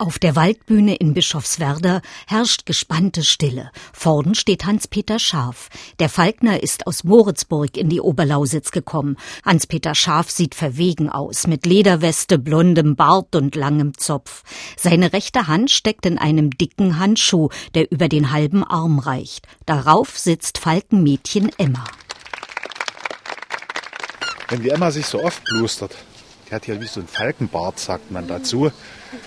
Auf 0.05 0.19
der 0.19 0.35
Waldbühne 0.35 0.93
in 0.93 1.15
Bischofswerder 1.15 2.03
herrscht 2.27 2.67
gespannte 2.67 3.23
Stille. 3.23 3.71
Vorn 3.91 4.35
steht 4.35 4.63
Hans-Peter 4.63 5.17
Scharf. 5.17 5.69
Der 5.97 6.09
Falkner 6.09 6.61
ist 6.61 6.85
aus 6.85 7.03
Moritzburg 7.03 7.75
in 7.75 7.89
die 7.89 7.99
Oberlausitz 7.99 8.69
gekommen. 8.69 9.17
Hans-Peter 9.43 9.95
Scharf 9.95 10.29
sieht 10.29 10.53
verwegen 10.53 11.09
aus, 11.09 11.47
mit 11.47 11.65
Lederweste, 11.65 12.37
blondem 12.37 12.95
Bart 12.95 13.35
und 13.35 13.55
langem 13.55 13.97
Zopf. 13.97 14.43
Seine 14.77 15.11
rechte 15.11 15.47
Hand 15.47 15.71
steckt 15.71 16.05
in 16.05 16.19
einem 16.19 16.51
dicken 16.51 16.99
Handschuh, 16.99 17.49
der 17.73 17.91
über 17.91 18.07
den 18.07 18.31
halben 18.31 18.63
Arm 18.63 18.99
reicht. 18.99 19.47
Darauf 19.65 20.19
sitzt 20.19 20.59
Falkenmädchen 20.59 21.49
Emma. 21.57 21.83
Wenn 24.49 24.61
die 24.61 24.69
Emma 24.69 24.91
sich 24.91 25.07
so 25.07 25.23
oft 25.23 25.43
blustert, 25.45 25.95
hat 26.55 26.65
hier 26.65 26.81
wie 26.81 26.87
so 26.87 26.99
ein 26.99 27.07
Falkenbart, 27.07 27.79
sagt 27.79 28.11
man 28.11 28.27
dazu, 28.27 28.71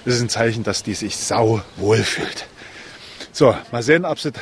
das 0.05 0.17
ist 0.17 0.23
ein 0.23 0.29
Zeichen, 0.29 0.65
dass 0.65 0.83
die 0.83 0.95
sich 0.95 1.17
sau 1.17 1.63
wohlfühlt. 1.77 2.47
So, 3.33 3.55
mal 3.71 3.83
sehen, 3.83 4.05
ob 4.05 4.19
sie 4.19 4.33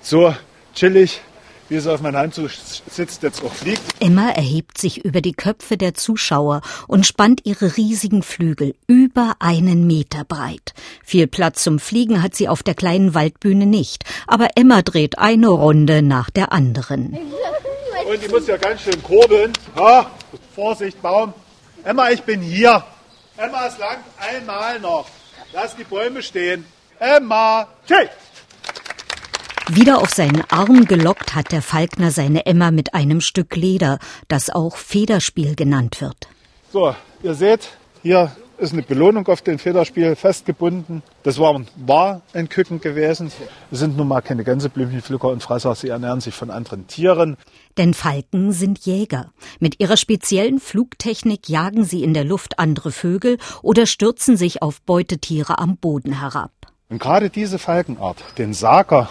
so 0.00 0.34
chillig, 0.74 1.20
wie 1.68 1.78
sie 1.78 1.92
auf 1.92 2.00
meiner 2.00 2.20
Hand 2.20 2.34
so 2.34 2.48
sitzt, 2.48 3.22
jetzt 3.22 3.44
auch 3.44 3.52
fliegt. 3.52 3.82
Emma 4.00 4.30
erhebt 4.30 4.78
sich 4.78 5.04
über 5.04 5.20
die 5.20 5.32
Köpfe 5.32 5.76
der 5.76 5.94
Zuschauer 5.94 6.62
und 6.86 7.06
spannt 7.06 7.42
ihre 7.44 7.76
riesigen 7.76 8.22
Flügel 8.22 8.74
über 8.86 9.34
einen 9.40 9.86
Meter 9.86 10.24
breit. 10.24 10.72
Viel 11.04 11.26
Platz 11.26 11.62
zum 11.62 11.78
Fliegen 11.78 12.22
hat 12.22 12.34
sie 12.34 12.48
auf 12.48 12.62
der 12.62 12.74
kleinen 12.74 13.14
Waldbühne 13.14 13.66
nicht, 13.66 14.04
aber 14.26 14.48
Emma 14.54 14.82
dreht 14.82 15.18
eine 15.18 15.48
Runde 15.48 16.02
nach 16.02 16.30
der 16.30 16.52
anderen. 16.52 17.18
Und 18.08 18.22
die 18.22 18.28
muss 18.28 18.46
ja 18.46 18.56
ganz 18.56 18.80
schön 18.82 19.02
kurbeln. 19.02 19.52
Ha, 19.76 20.10
Vorsicht, 20.54 21.02
Baum. 21.02 21.34
Emma, 21.88 22.10
ich 22.10 22.22
bin 22.22 22.42
hier. 22.42 22.84
Emma, 23.38 23.66
es 23.66 23.78
langt 23.78 24.04
einmal 24.18 24.78
noch. 24.78 25.06
Lass 25.54 25.74
die 25.74 25.84
Bäume 25.84 26.22
stehen. 26.22 26.66
Emma, 26.98 27.66
chill. 27.86 28.10
Wieder 29.68 29.96
auf 29.96 30.10
seinen 30.10 30.44
Arm 30.50 30.84
gelockt 30.84 31.34
hat 31.34 31.50
der 31.50 31.62
Falkner 31.62 32.10
seine 32.10 32.44
Emma 32.44 32.72
mit 32.72 32.92
einem 32.92 33.22
Stück 33.22 33.56
Leder, 33.56 34.00
das 34.28 34.50
auch 34.50 34.76
Federspiel 34.76 35.54
genannt 35.54 36.02
wird. 36.02 36.28
So, 36.70 36.94
ihr 37.22 37.32
seht, 37.32 37.70
hier 38.02 38.32
ist 38.58 38.72
eine 38.72 38.82
Belohnung 38.82 39.26
auf 39.28 39.40
den 39.40 39.58
Federspiel 39.58 40.16
festgebunden. 40.16 41.02
Das 41.22 41.38
war, 41.38 41.60
war 41.76 42.22
ein 42.32 42.48
Küken 42.48 42.80
gewesen. 42.80 43.30
Es 43.70 43.78
sind 43.78 43.96
nun 43.96 44.08
mal 44.08 44.20
keine 44.20 44.44
Gänseblümchenpflücker 44.44 45.28
und 45.28 45.42
Fresser. 45.42 45.74
Sie 45.74 45.88
ernähren 45.88 46.20
sich 46.20 46.34
von 46.34 46.50
anderen 46.50 46.86
Tieren. 46.86 47.36
Denn 47.76 47.94
Falken 47.94 48.52
sind 48.52 48.80
Jäger. 48.80 49.32
Mit 49.60 49.80
ihrer 49.80 49.96
speziellen 49.96 50.58
Flugtechnik 50.58 51.48
jagen 51.48 51.84
sie 51.84 52.02
in 52.02 52.14
der 52.14 52.24
Luft 52.24 52.58
andere 52.58 52.90
Vögel 52.90 53.38
oder 53.62 53.86
stürzen 53.86 54.36
sich 54.36 54.60
auf 54.60 54.82
Beutetiere 54.82 55.58
am 55.58 55.76
Boden 55.76 56.18
herab. 56.20 56.50
Und 56.88 57.00
gerade 57.00 57.30
diese 57.30 57.58
Falkenart, 57.58 58.16
den 58.38 58.54
Saker 58.54 59.08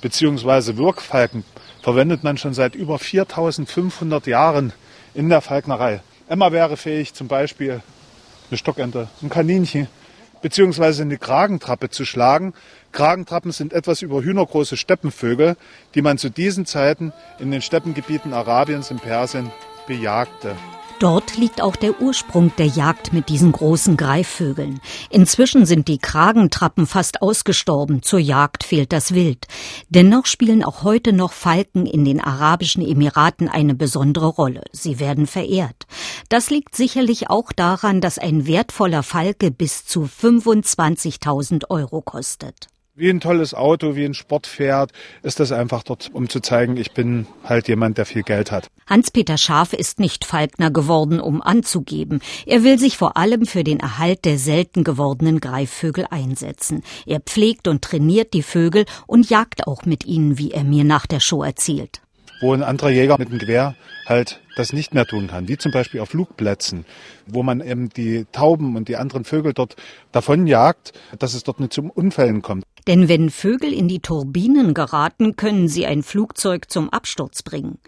bzw. 0.00 0.76
Wirkfalken, 0.76 1.44
verwendet 1.82 2.24
man 2.24 2.38
schon 2.38 2.54
seit 2.54 2.74
über 2.74 2.98
4500 2.98 4.26
Jahren 4.26 4.72
in 5.14 5.28
der 5.28 5.40
Falknerei. 5.40 6.00
Emma 6.28 6.52
wäre 6.52 6.76
fähig, 6.76 7.14
zum 7.14 7.28
Beispiel 7.28 7.82
eine 8.50 8.58
Stockente, 8.58 9.08
ein 9.22 9.28
Kaninchen 9.28 9.88
beziehungsweise 10.40 11.02
eine 11.02 11.18
Kragentrappe 11.18 11.90
zu 11.90 12.04
schlagen. 12.04 12.54
Kragentrappen 12.92 13.52
sind 13.52 13.72
etwas 13.72 14.02
über 14.02 14.22
hühnergroße 14.22 14.76
Steppenvögel, 14.76 15.56
die 15.94 16.02
man 16.02 16.18
zu 16.18 16.30
diesen 16.30 16.66
Zeiten 16.66 17.12
in 17.38 17.50
den 17.50 17.62
Steppengebieten 17.62 18.32
Arabiens 18.32 18.90
und 18.90 19.02
Persien 19.02 19.50
bejagte. 19.86 20.56
Dort 21.00 21.36
liegt 21.36 21.62
auch 21.62 21.76
der 21.76 22.00
Ursprung 22.00 22.50
der 22.58 22.66
Jagd 22.66 23.12
mit 23.12 23.28
diesen 23.28 23.52
großen 23.52 23.96
Greifvögeln. 23.96 24.80
Inzwischen 25.10 25.64
sind 25.64 25.86
die 25.86 25.98
Kragentrappen 25.98 26.88
fast 26.88 27.22
ausgestorben, 27.22 28.02
zur 28.02 28.18
Jagd 28.18 28.64
fehlt 28.64 28.92
das 28.92 29.14
Wild. 29.14 29.46
Dennoch 29.88 30.26
spielen 30.26 30.64
auch 30.64 30.82
heute 30.82 31.12
noch 31.12 31.32
Falken 31.32 31.86
in 31.86 32.04
den 32.04 32.20
Arabischen 32.20 32.84
Emiraten 32.84 33.48
eine 33.48 33.76
besondere 33.76 34.26
Rolle. 34.26 34.64
Sie 34.72 34.98
werden 34.98 35.28
verehrt. 35.28 35.86
Das 36.30 36.50
liegt 36.50 36.74
sicherlich 36.74 37.30
auch 37.30 37.52
daran, 37.52 38.00
dass 38.00 38.18
ein 38.18 38.48
wertvoller 38.48 39.04
Falke 39.04 39.52
bis 39.52 39.84
zu 39.84 40.02
25.000 40.02 41.70
Euro 41.70 42.02
kostet. 42.02 42.66
Wie 42.98 43.10
ein 43.10 43.20
tolles 43.20 43.54
Auto, 43.54 43.94
wie 43.94 44.04
ein 44.04 44.12
Sportpferd, 44.12 44.90
ist 45.22 45.38
das 45.38 45.52
einfach 45.52 45.84
dort, 45.84 46.10
um 46.12 46.28
zu 46.28 46.40
zeigen, 46.40 46.76
ich 46.76 46.90
bin 46.90 47.28
halt 47.44 47.68
jemand, 47.68 47.96
der 47.96 48.06
viel 48.06 48.24
Geld 48.24 48.50
hat. 48.50 48.66
Hans-Peter 48.88 49.38
Scharf 49.38 49.72
ist 49.72 50.00
nicht 50.00 50.24
Falkner 50.24 50.72
geworden, 50.72 51.20
um 51.20 51.40
anzugeben. 51.40 52.20
Er 52.44 52.64
will 52.64 52.76
sich 52.76 52.96
vor 52.96 53.16
allem 53.16 53.46
für 53.46 53.62
den 53.62 53.78
Erhalt 53.78 54.24
der 54.24 54.36
selten 54.36 54.82
gewordenen 54.82 55.38
Greifvögel 55.38 56.06
einsetzen. 56.10 56.82
Er 57.06 57.20
pflegt 57.20 57.68
und 57.68 57.82
trainiert 57.82 58.32
die 58.34 58.42
Vögel 58.42 58.84
und 59.06 59.30
jagt 59.30 59.68
auch 59.68 59.84
mit 59.84 60.04
ihnen, 60.04 60.36
wie 60.36 60.50
er 60.50 60.64
mir 60.64 60.82
nach 60.82 61.06
der 61.06 61.20
Show 61.20 61.44
erzählt. 61.44 62.00
Wo 62.40 62.54
ein 62.54 62.62
anderer 62.62 62.90
Jäger 62.90 63.18
mit 63.18 63.30
dem 63.30 63.38
Gewehr 63.38 63.74
halt 64.06 64.40
das 64.56 64.72
nicht 64.72 64.94
mehr 64.94 65.06
tun 65.06 65.28
kann, 65.28 65.48
wie 65.48 65.56
zum 65.56 65.72
Beispiel 65.72 66.00
auf 66.00 66.10
Flugplätzen, 66.10 66.84
wo 67.26 67.42
man 67.42 67.60
eben 67.60 67.90
die 67.90 68.26
Tauben 68.32 68.76
und 68.76 68.88
die 68.88 68.96
anderen 68.96 69.24
Vögel 69.24 69.52
dort 69.52 69.76
davonjagt, 70.12 70.92
dass 71.18 71.34
es 71.34 71.44
dort 71.44 71.60
nicht 71.60 71.72
zu 71.72 71.82
Unfällen 71.82 72.42
kommt. 72.42 72.64
Denn 72.86 73.08
wenn 73.08 73.28
Vögel 73.28 73.72
in 73.72 73.86
die 73.86 74.00
Turbinen 74.00 74.72
geraten, 74.72 75.36
können 75.36 75.68
sie 75.68 75.84
ein 75.84 76.02
Flugzeug 76.02 76.70
zum 76.70 76.88
Absturz 76.88 77.42
bringen. 77.42 77.78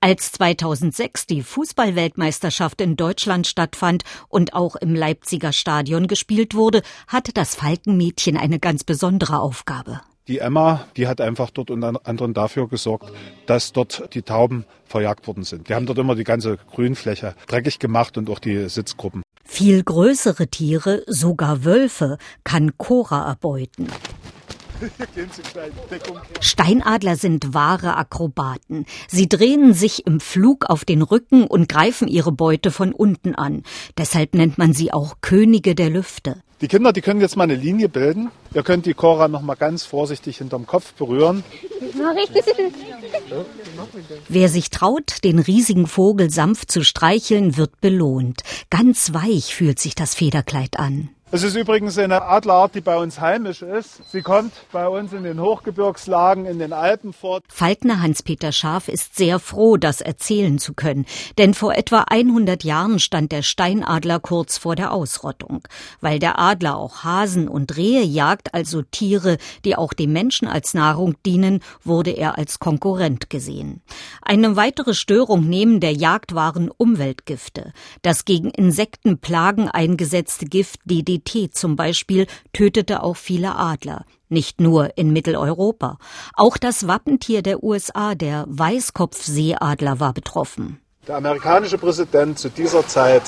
Als 0.00 0.32
2006 0.32 1.26
die 1.26 1.42
Fußballweltmeisterschaft 1.42 2.80
in 2.80 2.96
Deutschland 2.96 3.46
stattfand 3.46 4.04
und 4.28 4.54
auch 4.54 4.76
im 4.76 4.94
Leipziger 4.94 5.52
Stadion 5.52 6.06
gespielt 6.06 6.54
wurde, 6.54 6.82
hatte 7.06 7.32
das 7.34 7.54
Falkenmädchen 7.54 8.38
eine 8.38 8.58
ganz 8.58 8.82
besondere 8.82 9.40
Aufgabe. 9.40 10.00
Die 10.28 10.38
Emma, 10.38 10.84
die 10.96 11.06
hat 11.06 11.20
einfach 11.20 11.50
dort 11.50 11.70
unter 11.70 12.00
anderem 12.04 12.34
dafür 12.34 12.68
gesorgt, 12.68 13.12
dass 13.46 13.72
dort 13.72 14.12
die 14.12 14.22
Tauben 14.22 14.64
verjagt 14.84 15.28
worden 15.28 15.44
sind. 15.44 15.68
Die 15.68 15.74
haben 15.74 15.86
dort 15.86 15.98
immer 15.98 16.16
die 16.16 16.24
ganze 16.24 16.56
Grünfläche 16.74 17.36
dreckig 17.46 17.78
gemacht 17.78 18.18
und 18.18 18.28
auch 18.28 18.40
die 18.40 18.68
Sitzgruppen. 18.68 19.22
Viel 19.44 19.84
größere 19.84 20.48
Tiere, 20.48 21.04
sogar 21.06 21.64
Wölfe, 21.64 22.18
kann 22.42 22.76
Cora 22.76 23.28
erbeuten. 23.28 23.86
Steinadler 26.40 27.16
sind 27.16 27.54
wahre 27.54 27.96
Akrobaten. 27.96 28.86
Sie 29.08 29.28
drehen 29.28 29.74
sich 29.74 30.06
im 30.06 30.20
Flug 30.20 30.66
auf 30.66 30.84
den 30.84 31.02
Rücken 31.02 31.44
und 31.44 31.68
greifen 31.68 32.08
ihre 32.08 32.32
Beute 32.32 32.70
von 32.70 32.92
unten 32.92 33.34
an. 33.34 33.62
Deshalb 33.98 34.34
nennt 34.34 34.58
man 34.58 34.72
sie 34.72 34.92
auch 34.92 35.16
Könige 35.20 35.74
der 35.74 35.90
Lüfte. 35.90 36.42
Die 36.62 36.68
Kinder, 36.68 36.94
die 36.94 37.02
können 37.02 37.20
jetzt 37.20 37.36
mal 37.36 37.44
eine 37.44 37.54
Linie 37.54 37.90
bilden. 37.90 38.30
Ihr 38.54 38.62
könnt 38.62 38.86
die 38.86 38.94
Cora 38.94 39.28
noch 39.28 39.42
mal 39.42 39.56
ganz 39.56 39.84
vorsichtig 39.84 40.38
hinterm 40.38 40.66
Kopf 40.66 40.94
berühren. 40.94 41.44
Wer 44.28 44.48
sich 44.48 44.70
traut, 44.70 45.22
den 45.22 45.38
riesigen 45.38 45.86
Vogel 45.86 46.30
sanft 46.30 46.70
zu 46.70 46.82
streicheln, 46.82 47.58
wird 47.58 47.82
belohnt. 47.82 48.40
Ganz 48.70 49.12
weich 49.12 49.54
fühlt 49.54 49.78
sich 49.78 49.94
das 49.94 50.14
Federkleid 50.14 50.78
an. 50.78 51.10
Es 51.32 51.42
ist 51.42 51.56
übrigens 51.56 51.98
eine 51.98 52.22
Adlerart, 52.22 52.76
die 52.76 52.80
bei 52.80 52.96
uns 52.96 53.20
heimisch 53.20 53.60
ist. 53.60 54.12
Sie 54.12 54.22
kommt 54.22 54.52
bei 54.70 54.86
uns 54.86 55.12
in 55.12 55.24
den 55.24 55.40
Hochgebirgslagen 55.40 56.46
in 56.46 56.60
den 56.60 56.72
Alpen 56.72 57.12
vor. 57.12 57.40
Falkner 57.48 58.00
Hans-Peter 58.00 58.52
Scharf 58.52 58.86
ist 58.86 59.16
sehr 59.16 59.40
froh, 59.40 59.76
das 59.76 60.00
erzählen 60.00 60.60
zu 60.60 60.72
können, 60.72 61.04
denn 61.36 61.52
vor 61.52 61.74
etwa 61.74 62.04
100 62.08 62.62
Jahren 62.62 63.00
stand 63.00 63.32
der 63.32 63.42
Steinadler 63.42 64.20
kurz 64.20 64.56
vor 64.56 64.76
der 64.76 64.92
Ausrottung. 64.92 65.66
Weil 66.00 66.20
der 66.20 66.38
Adler 66.38 66.76
auch 66.76 67.02
Hasen 67.02 67.48
und 67.48 67.76
Rehe 67.76 68.04
jagt, 68.04 68.54
also 68.54 68.82
Tiere, 68.82 69.38
die 69.64 69.74
auch 69.74 69.94
dem 69.94 70.12
Menschen 70.12 70.46
als 70.46 70.74
Nahrung 70.74 71.16
dienen, 71.26 71.58
wurde 71.82 72.12
er 72.12 72.38
als 72.38 72.60
Konkurrent 72.60 73.30
gesehen. 73.30 73.82
Eine 74.22 74.54
weitere 74.54 74.94
Störung 74.94 75.48
neben 75.48 75.80
der 75.80 75.92
Jagd 75.92 76.36
waren 76.36 76.70
Umweltgifte. 76.70 77.72
Das 78.02 78.24
gegen 78.24 78.50
Insektenplagen 78.50 79.68
eingesetzte 79.68 80.46
Gift 80.46 80.78
DDT 80.84 81.15
zum 81.24 81.76
Beispiel 81.76 82.26
tötete 82.52 83.02
auch 83.02 83.16
viele 83.16 83.56
Adler. 83.56 84.04
Nicht 84.28 84.60
nur 84.60 84.96
in 84.96 85.12
Mitteleuropa. 85.12 85.98
Auch 86.34 86.56
das 86.56 86.88
Wappentier 86.88 87.42
der 87.42 87.62
USA, 87.62 88.14
der 88.14 88.44
Weißkopfseeadler, 88.48 90.00
war 90.00 90.12
betroffen. 90.12 90.80
Der 91.06 91.16
amerikanische 91.16 91.78
Präsident 91.78 92.38
zu 92.38 92.48
dieser 92.48 92.86
Zeit 92.88 93.22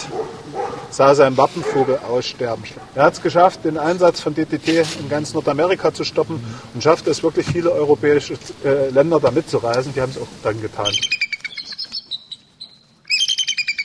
sah 0.90 1.14
seinen 1.14 1.36
Wappenvogel 1.36 1.98
aussterben. 1.98 2.64
Er 2.94 3.04
hat 3.04 3.14
es 3.14 3.22
geschafft, 3.22 3.64
den 3.64 3.78
Einsatz 3.78 4.20
von 4.20 4.34
DDT 4.34 4.84
in 4.98 5.08
ganz 5.08 5.34
Nordamerika 5.34 5.92
zu 5.92 6.04
stoppen 6.04 6.42
und 6.74 6.82
schafft 6.82 7.06
es 7.06 7.22
wirklich 7.22 7.46
viele 7.46 7.70
europäische 7.70 8.34
äh, 8.64 8.90
Länder 8.90 9.20
da 9.20 9.30
mitzureisen. 9.30 9.92
Die 9.94 10.00
haben 10.00 10.10
es 10.10 10.18
auch 10.18 10.26
dann 10.42 10.60
getan. 10.60 10.92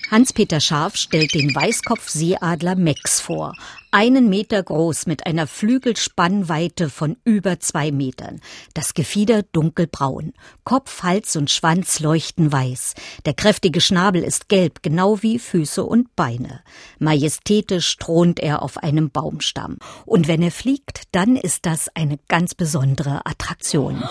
Hans-Peter 0.10 0.60
Scharf 0.60 0.95
stellt 0.95 1.33
den 1.33 1.55
Weißkopfseeadler 1.55 2.75
Mex 2.75 3.19
vor. 3.19 3.53
Einen 3.95 4.27
Meter 4.27 4.63
groß 4.63 5.05
mit 5.05 5.27
einer 5.27 5.45
Flügelspannweite 5.45 6.89
von 6.89 7.15
über 7.25 7.59
zwei 7.59 7.91
Metern. 7.91 8.41
Das 8.73 8.95
Gefieder 8.95 9.43
dunkelbraun. 9.43 10.33
Kopf, 10.63 11.03
Hals 11.03 11.35
und 11.35 11.51
Schwanz 11.51 12.00
leuchten 12.00 12.51
weiß. 12.51 12.95
Der 13.27 13.35
kräftige 13.35 13.81
Schnabel 13.81 14.23
ist 14.23 14.50
gelb, 14.50 14.81
genau 14.81 15.21
wie 15.21 15.38
Füße 15.38 15.83
und 15.83 16.15
Beine. 16.15 16.62
Majestätisch 16.97 17.95
thront 18.00 18.39
er 18.39 18.63
auf 18.63 18.79
einem 18.79 19.12
Baumstamm. 19.12 19.77
Und 20.07 20.27
wenn 20.27 20.41
er 20.41 20.50
fliegt, 20.50 21.03
dann 21.12 21.35
ist 21.35 21.67
das 21.67 21.88
eine 21.93 22.17
ganz 22.27 22.55
besondere 22.55 23.23
Attraktion. 23.27 24.01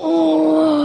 Oh. 0.00 0.77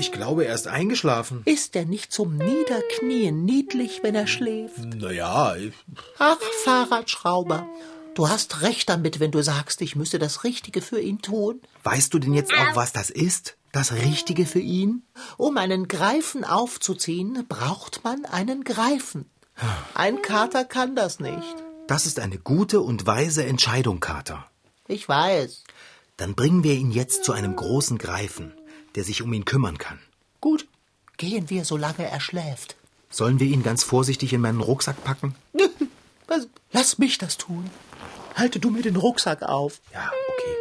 Ich 0.00 0.12
glaube, 0.12 0.46
er 0.46 0.54
ist 0.54 0.66
eingeschlafen. 0.66 1.42
Ist 1.44 1.76
er 1.76 1.84
nicht 1.84 2.10
zum 2.10 2.38
Niederknien 2.38 3.44
niedlich, 3.44 4.00
wenn 4.02 4.14
er 4.14 4.26
schläft? 4.26 4.78
Naja, 4.78 5.54
Ach, 6.18 6.38
Fahrradschrauber, 6.64 7.66
du 8.14 8.30
hast 8.30 8.62
recht 8.62 8.88
damit, 8.88 9.20
wenn 9.20 9.30
du 9.30 9.42
sagst, 9.42 9.82
ich 9.82 9.96
müsse 9.96 10.18
das 10.18 10.42
Richtige 10.42 10.80
für 10.80 10.98
ihn 11.02 11.20
tun. 11.20 11.60
weißt 11.82 12.14
du 12.14 12.18
denn 12.18 12.32
jetzt 12.32 12.50
auch, 12.54 12.74
was 12.74 12.94
das 12.94 13.10
ist? 13.10 13.58
Das 13.72 13.92
Richtige 13.92 14.46
für 14.46 14.58
ihn? 14.58 15.02
Um 15.36 15.58
einen 15.58 15.86
Greifen 15.86 16.44
aufzuziehen, 16.44 17.44
braucht 17.46 18.02
man 18.02 18.24
einen 18.24 18.64
Greifen. 18.64 19.28
Ein 19.92 20.22
Kater 20.22 20.64
kann 20.64 20.96
das 20.96 21.20
nicht. 21.20 21.56
Das 21.88 22.06
ist 22.06 22.20
eine 22.20 22.38
gute 22.38 22.80
und 22.80 23.06
weise 23.06 23.44
Entscheidung, 23.44 24.00
Kater. 24.00 24.46
Ich 24.88 25.06
weiß. 25.06 25.62
Dann 26.16 26.34
bringen 26.34 26.64
wir 26.64 26.72
ihn 26.72 26.90
jetzt 26.90 27.24
zu 27.24 27.32
einem 27.32 27.54
großen 27.54 27.98
Greifen, 27.98 28.54
der 28.96 29.04
sich 29.04 29.22
um 29.22 29.32
ihn 29.32 29.44
kümmern 29.44 29.78
kann. 29.78 29.98
Gut, 30.40 30.66
gehen 31.16 31.50
wir, 31.50 31.64
solange 31.64 32.08
er 32.08 32.20
schläft. 32.20 32.76
Sollen 33.10 33.40
wir 33.40 33.46
ihn 33.46 33.62
ganz 33.62 33.82
vorsichtig 33.82 34.32
in 34.32 34.40
meinen 34.40 34.60
Rucksack 34.60 35.02
packen? 35.04 35.34
Was? 36.26 36.48
Lass 36.72 36.98
mich 36.98 37.18
das 37.18 37.36
tun. 37.36 37.68
Halte 38.36 38.60
du 38.60 38.70
mir 38.70 38.82
den 38.82 38.96
Rucksack 38.96 39.42
auf. 39.42 39.80
Ja, 39.92 40.10
okay. 40.28 40.60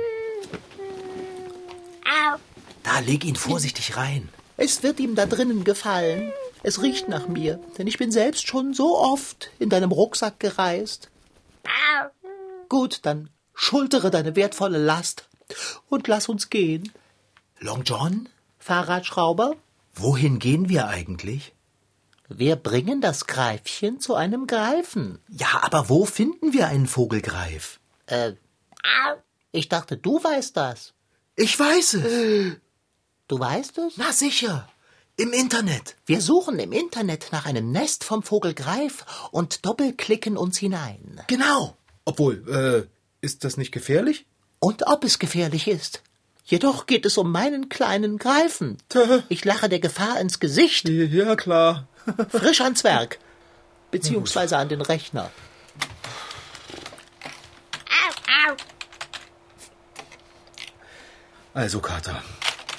Da, 2.84 3.00
leg 3.00 3.24
ihn 3.24 3.36
vorsichtig 3.36 3.98
rein. 3.98 4.30
Es 4.58 4.82
wird 4.82 5.00
ihm 5.00 5.14
da 5.14 5.28
drinnen 5.28 5.64
gefallen. 5.64 6.34
Es 6.64 6.82
riecht 6.82 7.08
nach 7.08 7.28
mir, 7.28 7.60
denn 7.78 7.86
ich 7.86 8.00
bin 8.00 8.12
selbst 8.12 8.48
schon 8.48 8.74
so 8.74 8.98
oft 8.98 9.52
in 9.60 9.70
deinem 9.70 9.92
Rucksack 9.92 10.40
gereist. 10.40 11.10
Gut, 12.68 13.00
dann 13.04 13.30
schultere 13.54 14.10
deine 14.10 14.36
wertvolle 14.36 14.80
Last 14.80 15.30
und 15.90 16.08
lass 16.08 16.30
uns 16.30 16.50
gehen. 16.50 16.92
Long 17.60 17.84
John, 17.84 18.30
Fahrradschrauber, 18.58 19.56
wohin 19.94 20.40
gehen 20.40 20.70
wir 20.70 20.88
eigentlich? 20.88 21.54
wir 22.30 22.56
bringen 22.56 23.02
das 23.02 23.26
Greifchen 23.26 24.00
zu 24.00 24.14
einem 24.16 24.46
Greifen. 24.48 25.20
Ja, 25.30 25.62
aber 25.64 25.90
wo 25.90 26.06
finden 26.06 26.54
wir 26.54 26.68
einen 26.68 26.88
Vogelgreif? 26.88 27.80
Äh, 28.06 28.34
ich 29.52 29.68
dachte, 29.68 29.98
du 29.98 30.24
weißt 30.24 30.56
das. 30.56 30.94
Ich 31.36 31.60
weiß 31.60 31.96
es. 31.96 32.58
Du 33.28 33.40
weißt 33.40 33.80
es? 33.80 33.94
Na 33.98 34.14
sicher. 34.14 34.70
Im 35.18 35.34
Internet. 35.34 35.96
Wir 36.06 36.22
suchen 36.22 36.60
im 36.60 36.72
Internet 36.72 37.30
nach 37.32 37.46
einem 37.46 37.72
Nest 37.72 38.04
vom 38.04 38.24
Vogel 38.24 38.54
Greif 38.54 39.06
und 39.32 39.66
doppelklicken 39.66 40.38
uns 40.38 40.58
hinein. 40.58 41.22
Genau. 41.28 41.76
Obwohl, 42.06 42.48
äh, 42.48 43.26
ist 43.26 43.44
das 43.44 43.58
nicht 43.58 43.72
gefährlich? 43.72 44.26
Und 44.60 44.88
ob 44.88 45.04
es 45.04 45.20
gefährlich 45.20 45.68
ist. 45.68 46.04
Jedoch 46.50 46.88
geht 46.88 47.06
es 47.06 47.16
um 47.20 47.32
meinen 47.32 47.70
kleinen 47.70 48.18
Greifen. 48.18 48.78
Ich 49.30 49.46
lache 49.46 49.70
der 49.70 49.80
Gefahr 49.80 50.20
ins 50.20 50.40
Gesicht, 50.40 50.90
Ja, 50.90 51.36
klar. 51.36 51.88
frisch 52.30 52.62
ans 52.62 52.84
Werk. 52.84 53.20
Beziehungsweise 53.92 54.58
an 54.58 54.68
den 54.68 54.82
Rechner. 54.82 55.30
Also, 61.54 61.80
Kater. 61.80 62.22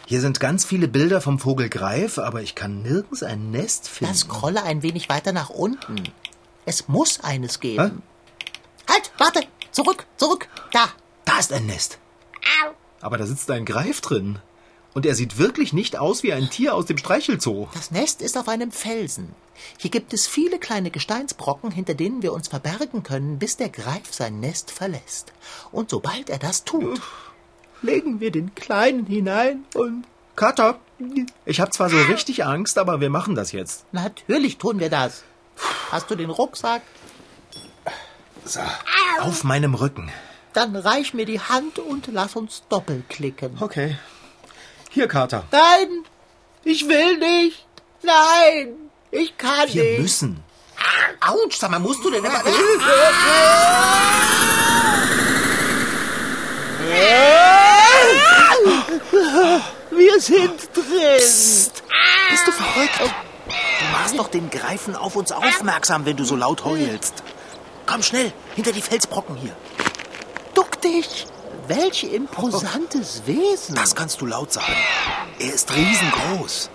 Hier 0.06 0.20
sind 0.20 0.40
ganz 0.40 0.64
viele 0.64 0.88
Bilder 0.88 1.20
vom 1.20 1.38
Vogelgreif, 1.38 2.18
aber 2.18 2.42
ich 2.42 2.54
kann 2.54 2.82
nirgends 2.82 3.22
ein 3.22 3.50
Nest 3.50 3.86
Dann 3.86 3.92
finden. 3.94 4.14
scrolle 4.14 4.62
ein 4.64 4.82
wenig 4.82 5.08
weiter 5.08 5.32
nach 5.32 5.50
unten. 5.50 6.02
Es 6.66 6.88
muss 6.88 7.20
eines 7.20 7.60
geben. 7.60 8.02
Halt, 8.88 9.12
warte, 9.18 9.42
zurück, 9.70 10.06
zurück, 10.16 10.48
da. 10.72 10.88
Da 11.24 11.38
ist 11.38 11.52
ein 11.52 11.66
Nest. 11.66 11.98
Aber 13.00 13.16
da 13.16 13.26
sitzt 13.26 13.50
ein 13.50 13.64
Greif 13.64 14.00
drin. 14.00 14.38
Und 14.92 15.06
er 15.06 15.14
sieht 15.14 15.38
wirklich 15.38 15.72
nicht 15.72 15.96
aus 15.96 16.22
wie 16.22 16.32
ein 16.32 16.50
Tier 16.50 16.74
aus 16.74 16.86
dem 16.86 16.98
Streichelzoo. 16.98 17.68
Das 17.74 17.90
Nest 17.90 18.22
ist 18.22 18.36
auf 18.36 18.48
einem 18.48 18.72
Felsen. 18.72 19.34
Hier 19.78 19.90
gibt 19.90 20.12
es 20.12 20.26
viele 20.26 20.58
kleine 20.58 20.90
Gesteinsbrocken, 20.90 21.70
hinter 21.70 21.94
denen 21.94 22.22
wir 22.22 22.32
uns 22.32 22.48
verbergen 22.48 23.02
können, 23.02 23.38
bis 23.38 23.56
der 23.56 23.68
Greif 23.68 24.12
sein 24.12 24.40
Nest 24.40 24.70
verlässt. 24.70 25.32
Und 25.70 25.90
sobald 25.90 26.28
er 26.28 26.38
das 26.38 26.64
tut, 26.64 27.00
legen 27.82 28.20
wir 28.20 28.32
den 28.32 28.54
Kleinen 28.54 29.06
hinein 29.06 29.64
und 29.74 30.04
Kater, 30.34 30.78
ich 31.44 31.60
habe 31.60 31.70
zwar 31.70 31.90
so 31.90 31.96
richtig 31.96 32.44
Angst, 32.44 32.78
aber 32.78 33.00
wir 33.00 33.10
machen 33.10 33.34
das 33.34 33.52
jetzt. 33.52 33.84
natürlich 33.92 34.58
tun 34.58 34.80
wir 34.80 34.88
das. 34.88 35.22
Hast 35.90 36.10
du 36.10 36.14
den 36.14 36.30
Rucksack? 36.30 36.82
So, 38.44 38.60
auf 39.20 39.44
meinem 39.44 39.74
Rücken. 39.74 40.10
Dann 40.52 40.74
reich 40.74 41.14
mir 41.14 41.26
die 41.26 41.40
Hand 41.40 41.78
und 41.78 42.08
lass 42.10 42.34
uns 42.34 42.62
doppelklicken. 42.68 43.58
Okay. 43.60 43.96
Hier, 44.90 45.06
Kater. 45.06 45.44
Nein, 45.52 46.04
ich 46.64 46.88
will 46.88 47.18
nicht. 47.18 47.64
Nein, 48.02 48.74
ich 49.12 49.36
kann 49.36 49.72
Wir 49.72 49.84
nicht. 49.84 50.00
müssen. 50.00 50.42
Autsch, 51.20 51.58
sag 51.58 51.70
mal, 51.70 51.78
musst 51.78 52.02
du 52.04 52.10
denn 52.10 52.24
immer... 52.24 52.42
Wir 59.90 60.20
sind 60.20 60.60
drin. 60.74 60.84
Bist 61.16 61.82
du 62.46 62.52
verrückt? 62.52 63.00
Du 63.48 63.84
machst 63.92 64.18
doch 64.18 64.28
den 64.28 64.50
Greifen 64.50 64.96
auf 64.96 65.16
uns 65.16 65.32
aufmerksam, 65.32 66.06
wenn 66.06 66.16
du 66.16 66.24
so 66.24 66.36
laut 66.36 66.64
heulst. 66.64 67.22
Komm 67.86 68.02
schnell, 68.02 68.32
hinter 68.54 68.72
die 68.72 68.82
Felsbrocken 68.82 69.36
hier. 69.36 69.56
Dich. 70.84 71.26
Welch 71.68 72.04
imposantes 72.04 73.22
Wesen. 73.26 73.74
Das 73.74 73.94
kannst 73.94 74.20
du 74.20 74.26
laut 74.26 74.52
sagen. 74.52 74.76
Er 75.38 75.52
ist 75.54 75.74
riesengroß. 75.74 76.70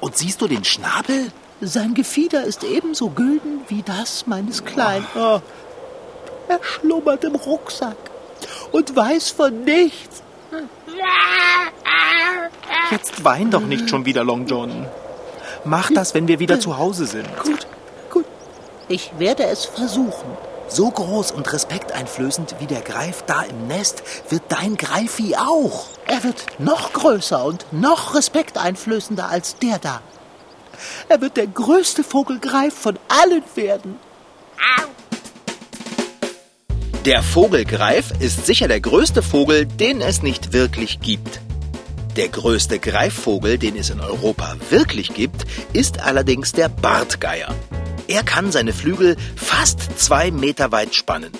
Und 0.00 0.16
siehst 0.16 0.40
du 0.40 0.48
den 0.48 0.64
Schnabel? 0.64 1.30
Sein 1.60 1.94
Gefieder 1.94 2.42
ist 2.42 2.64
ebenso 2.64 3.10
gülden 3.10 3.60
wie 3.68 3.82
das 3.82 4.26
meines 4.26 4.64
Kleinen. 4.64 5.06
Oh. 5.14 5.40
Er 6.48 6.60
schlummert 6.62 7.22
im 7.24 7.36
Rucksack 7.36 7.96
und 8.72 8.96
weiß 8.96 9.30
von 9.30 9.62
nichts. 9.64 10.22
Jetzt 12.90 13.24
wein 13.24 13.50
doch 13.50 13.60
nicht 13.60 13.88
schon 13.88 14.04
wieder, 14.04 14.24
Long 14.24 14.46
John. 14.46 14.86
Mach 15.64 15.90
das, 15.94 16.14
wenn 16.14 16.26
wir 16.26 16.40
wieder 16.40 16.58
zu 16.58 16.76
Hause 16.76 17.06
sind. 17.06 17.28
Gut, 17.42 17.66
gut. 18.10 18.26
Ich 18.88 19.12
werde 19.18 19.44
es 19.44 19.64
versuchen. 19.64 20.36
So 20.74 20.90
groß 20.90 21.32
und 21.32 21.52
respekteinflößend 21.52 22.54
wie 22.58 22.66
der 22.66 22.80
Greif 22.80 23.24
da 23.26 23.42
im 23.42 23.66
Nest 23.66 24.02
wird 24.30 24.44
dein 24.48 24.78
Greifi 24.78 25.36
auch. 25.36 25.84
Er 26.06 26.24
wird 26.24 26.46
noch 26.58 26.94
größer 26.94 27.44
und 27.44 27.66
noch 27.72 28.14
respekteinflößender 28.14 29.28
als 29.28 29.56
der 29.58 29.78
da. 29.78 30.00
Er 31.10 31.20
wird 31.20 31.36
der 31.36 31.46
größte 31.46 32.02
Vogelgreif 32.02 32.72
von 32.72 32.98
allen 33.08 33.42
werden. 33.54 33.98
Der 37.04 37.22
Vogelgreif 37.22 38.10
ist 38.20 38.46
sicher 38.46 38.66
der 38.66 38.80
größte 38.80 39.22
Vogel, 39.22 39.66
den 39.66 40.00
es 40.00 40.22
nicht 40.22 40.54
wirklich 40.54 41.00
gibt. 41.00 41.42
Der 42.16 42.28
größte 42.28 42.78
Greifvogel, 42.78 43.58
den 43.58 43.76
es 43.76 43.90
in 43.90 44.00
Europa 44.00 44.56
wirklich 44.70 45.12
gibt, 45.12 45.44
ist 45.74 46.00
allerdings 46.00 46.52
der 46.52 46.70
Bartgeier. 46.70 47.54
Er 48.12 48.22
kann 48.24 48.52
seine 48.52 48.74
Flügel 48.74 49.16
fast 49.36 49.98
zwei 49.98 50.30
Meter 50.30 50.70
weit 50.70 50.94
spannen. 50.94 51.32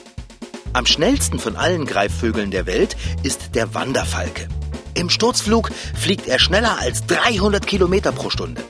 Am 0.72 0.86
schnellsten 0.86 1.38
von 1.38 1.54
allen 1.54 1.84
Greifvögeln 1.84 2.50
der 2.50 2.64
Welt 2.64 2.96
ist 3.22 3.54
der 3.54 3.74
Wanderfalke. 3.74 4.48
Im 4.94 5.10
Sturzflug 5.10 5.70
fliegt 5.94 6.28
er 6.28 6.38
schneller 6.38 6.78
als 6.78 7.04
300 7.04 7.66
Kilometer 7.66 8.10
pro 8.10 8.30
Stunde. 8.30 8.64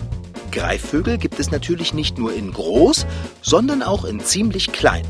Greifvögel 0.50 1.16
gibt 1.16 1.38
es 1.38 1.52
natürlich 1.52 1.94
nicht 1.94 2.18
nur 2.18 2.34
in 2.34 2.52
groß, 2.52 3.06
sondern 3.40 3.84
auch 3.84 4.04
in 4.04 4.18
ziemlich 4.18 4.72
klein. 4.72 5.06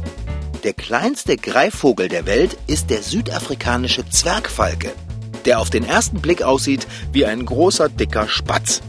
Der 0.63 0.75
kleinste 0.75 1.39
Greifvogel 1.39 2.11
der 2.11 2.27
Welt 2.27 2.59
ist 2.67 2.91
der 2.91 3.03
südafrikanische 3.03 4.07
Zwergfalke, 4.07 4.93
der 5.47 5.61
auf 5.61 5.71
den 5.71 5.87
ersten 5.87 6.21
Blick 6.21 6.43
aussieht 6.43 6.87
wie 7.11 7.25
ein 7.25 7.47
großer, 7.47 7.89
dicker 7.89 8.29
Spatz. 8.29 8.83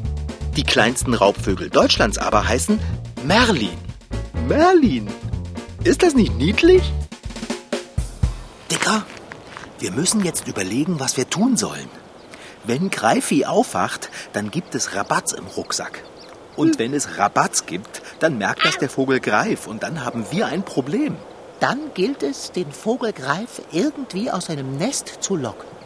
Die 0.57 0.63
kleinsten 0.63 1.13
Raubvögel 1.13 1.69
Deutschlands 1.69 2.17
aber 2.17 2.45
heißen 2.45 2.81
Merlin. 3.25 3.82
Merlin? 4.47 5.07
Ist 5.85 6.03
das 6.03 6.15
nicht 6.15 6.35
niedlich? 6.37 6.83
Dicker, 8.69 9.05
wir 9.79 9.91
müssen 9.91 10.25
jetzt 10.25 10.47
überlegen, 10.49 10.99
was 10.99 11.15
wir 11.15 11.29
tun 11.29 11.55
sollen. 11.55 11.87
Wenn 12.65 12.89
Greifi 12.89 13.45
aufwacht, 13.45 14.09
dann 14.33 14.51
gibt 14.51 14.75
es 14.75 14.95
Rabatz 14.95 15.31
im 15.31 15.47
Rucksack. 15.47 16.03
Und 16.57 16.77
wenn 16.77 16.93
es 16.93 17.17
Rabatz 17.17 17.65
gibt, 17.65 18.01
dann 18.19 18.37
merkt 18.37 18.65
das 18.65 18.77
der 18.77 18.89
Vogel 18.89 19.21
Greif 19.21 19.65
und 19.65 19.81
dann 19.81 20.03
haben 20.03 20.25
wir 20.29 20.47
ein 20.47 20.63
Problem. 20.63 21.15
Dann 21.61 21.93
gilt 21.93 22.21
es, 22.21 22.51
den 22.51 22.71
Vogel 22.71 23.13
Greif 23.13 23.61
irgendwie 23.71 24.29
aus 24.29 24.47
seinem 24.47 24.77
Nest 24.77 25.19
zu 25.21 25.37
locken. 25.37 25.82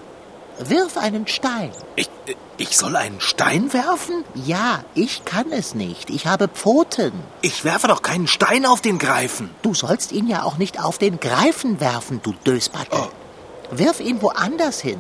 Wirf 0.59 0.97
einen 0.97 1.27
Stein. 1.27 1.71
Ich, 1.95 2.09
ich 2.57 2.77
soll 2.77 2.95
einen 2.95 3.21
Stein 3.21 3.73
werfen? 3.73 4.23
Ja, 4.33 4.83
ich 4.95 5.23
kann 5.23 5.51
es 5.51 5.75
nicht. 5.75 6.09
Ich 6.09 6.25
habe 6.25 6.47
Pfoten. 6.47 7.11
Ich 7.41 7.63
werfe 7.63 7.87
doch 7.87 8.01
keinen 8.01 8.27
Stein 8.27 8.65
auf 8.65 8.81
den 8.81 8.97
Greifen. 8.97 9.49
Du 9.61 9.73
sollst 9.73 10.11
ihn 10.11 10.27
ja 10.27 10.43
auch 10.43 10.57
nicht 10.57 10.83
auf 10.83 10.97
den 10.97 11.19
Greifen 11.19 11.79
werfen, 11.79 12.21
du 12.23 12.33
Dösbacke. 12.45 12.97
Oh. 12.97 13.07
Wirf 13.69 13.99
ihn 13.99 14.21
woanders 14.21 14.79
hin. 14.79 14.99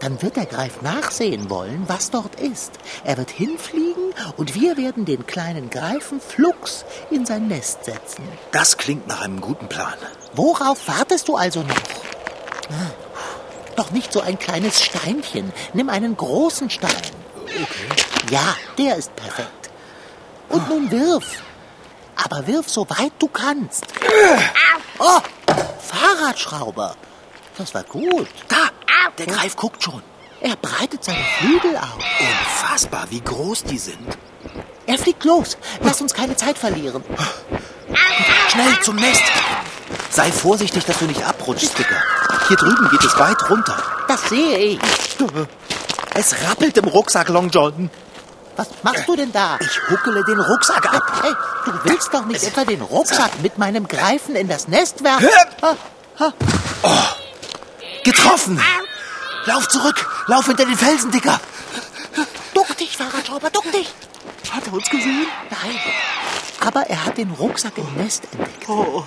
Dann 0.00 0.20
wird 0.20 0.36
der 0.36 0.46
Greif 0.46 0.82
nachsehen 0.82 1.48
wollen, 1.48 1.84
was 1.86 2.10
dort 2.10 2.38
ist. 2.38 2.72
Er 3.04 3.16
wird 3.16 3.30
hinfliegen 3.30 4.12
und 4.36 4.54
wir 4.54 4.76
werden 4.76 5.06
den 5.06 5.26
kleinen 5.26 5.70
Greifen 5.70 6.20
flugs 6.20 6.84
in 7.10 7.24
sein 7.24 7.48
Nest 7.48 7.84
setzen. 7.86 8.22
Das 8.52 8.76
klingt 8.76 9.08
nach 9.08 9.22
einem 9.22 9.40
guten 9.40 9.66
Plan. 9.68 9.94
Worauf 10.34 10.86
wartest 10.86 11.28
du 11.28 11.36
also 11.36 11.62
noch? 11.62 11.74
Doch 13.76 13.90
nicht 13.90 14.12
so 14.12 14.20
ein 14.20 14.38
kleines 14.38 14.82
Steinchen. 14.82 15.52
Nimm 15.72 15.88
einen 15.88 16.16
großen 16.16 16.70
Stein. 16.70 16.90
Ja, 18.30 18.56
der 18.78 18.96
ist 18.96 19.14
perfekt. 19.16 19.70
Und 20.48 20.68
nun 20.68 20.90
wirf. 20.90 21.42
Aber 22.16 22.46
wirf 22.46 22.68
so 22.68 22.88
weit 22.90 23.12
du 23.18 23.28
kannst. 23.28 23.86
Oh, 24.98 25.20
Fahrradschrauber. 25.80 26.94
Das 27.56 27.74
war 27.74 27.82
gut. 27.84 28.28
Da, 28.48 28.68
der 29.18 29.26
Greif 29.26 29.56
guckt 29.56 29.82
schon. 29.82 30.02
Er 30.40 30.56
breitet 30.56 31.04
seine 31.04 31.24
Flügel 31.38 31.76
aus. 31.76 32.04
Unfassbar, 32.20 33.06
wie 33.10 33.20
groß 33.20 33.64
die 33.64 33.78
sind. 33.78 34.18
Er 34.86 34.98
fliegt 34.98 35.24
los. 35.24 35.56
Lass 35.80 36.00
uns 36.00 36.12
keine 36.12 36.36
Zeit 36.36 36.58
verlieren. 36.58 37.04
Schnell 38.48 38.80
zum 38.82 38.96
Nest. 38.96 39.22
Sei 40.12 40.30
vorsichtig, 40.30 40.84
dass 40.84 40.98
du 40.98 41.06
nicht 41.06 41.24
abrutschst, 41.24 41.78
Dicker. 41.78 41.96
Hier 42.48 42.56
drüben 42.58 42.86
geht 42.90 43.02
es 43.02 43.18
weit 43.18 43.48
runter. 43.48 43.82
Das 44.08 44.28
sehe 44.28 44.58
ich. 44.58 44.78
Es 46.14 46.34
rappelt 46.46 46.76
im 46.76 46.84
Rucksack, 46.84 47.30
Long 47.30 47.48
John. 47.48 47.90
Was 48.56 48.68
machst 48.82 49.08
du 49.08 49.16
denn 49.16 49.32
da? 49.32 49.56
Ich 49.60 49.80
huckele 49.88 50.22
den 50.24 50.38
Rucksack 50.38 50.92
ab. 50.94 51.02
Hey, 51.22 51.32
du 51.64 51.72
willst 51.84 52.12
doch 52.12 52.26
nicht 52.26 52.44
etwa 52.44 52.66
den 52.66 52.82
Rucksack 52.82 53.40
mit 53.40 53.56
meinem 53.56 53.88
Greifen 53.88 54.36
in 54.36 54.48
das 54.48 54.68
Nest 54.68 55.02
werfen? 55.02 55.30
Ah, 55.62 56.32
Getroffen. 58.04 58.60
Lauf 59.46 59.66
zurück. 59.68 60.06
Lauf 60.26 60.44
hinter 60.46 60.66
den 60.66 60.76
Felsen, 60.76 61.10
Dicker. 61.10 61.40
Duck 62.52 62.76
dich, 62.76 62.98
Fahrradschrauber, 62.98 63.48
duck 63.48 63.72
dich. 63.72 63.94
Hat 64.50 64.66
er 64.66 64.74
uns 64.74 64.90
gesehen? 64.90 65.26
Nein. 65.48 65.80
Aber 66.60 66.82
er 66.90 67.06
hat 67.06 67.16
den 67.16 67.30
Rucksack 67.30 67.78
im 67.78 67.94
Nest 67.94 68.24
entdeckt. 68.32 68.68
Oh, 68.68 69.04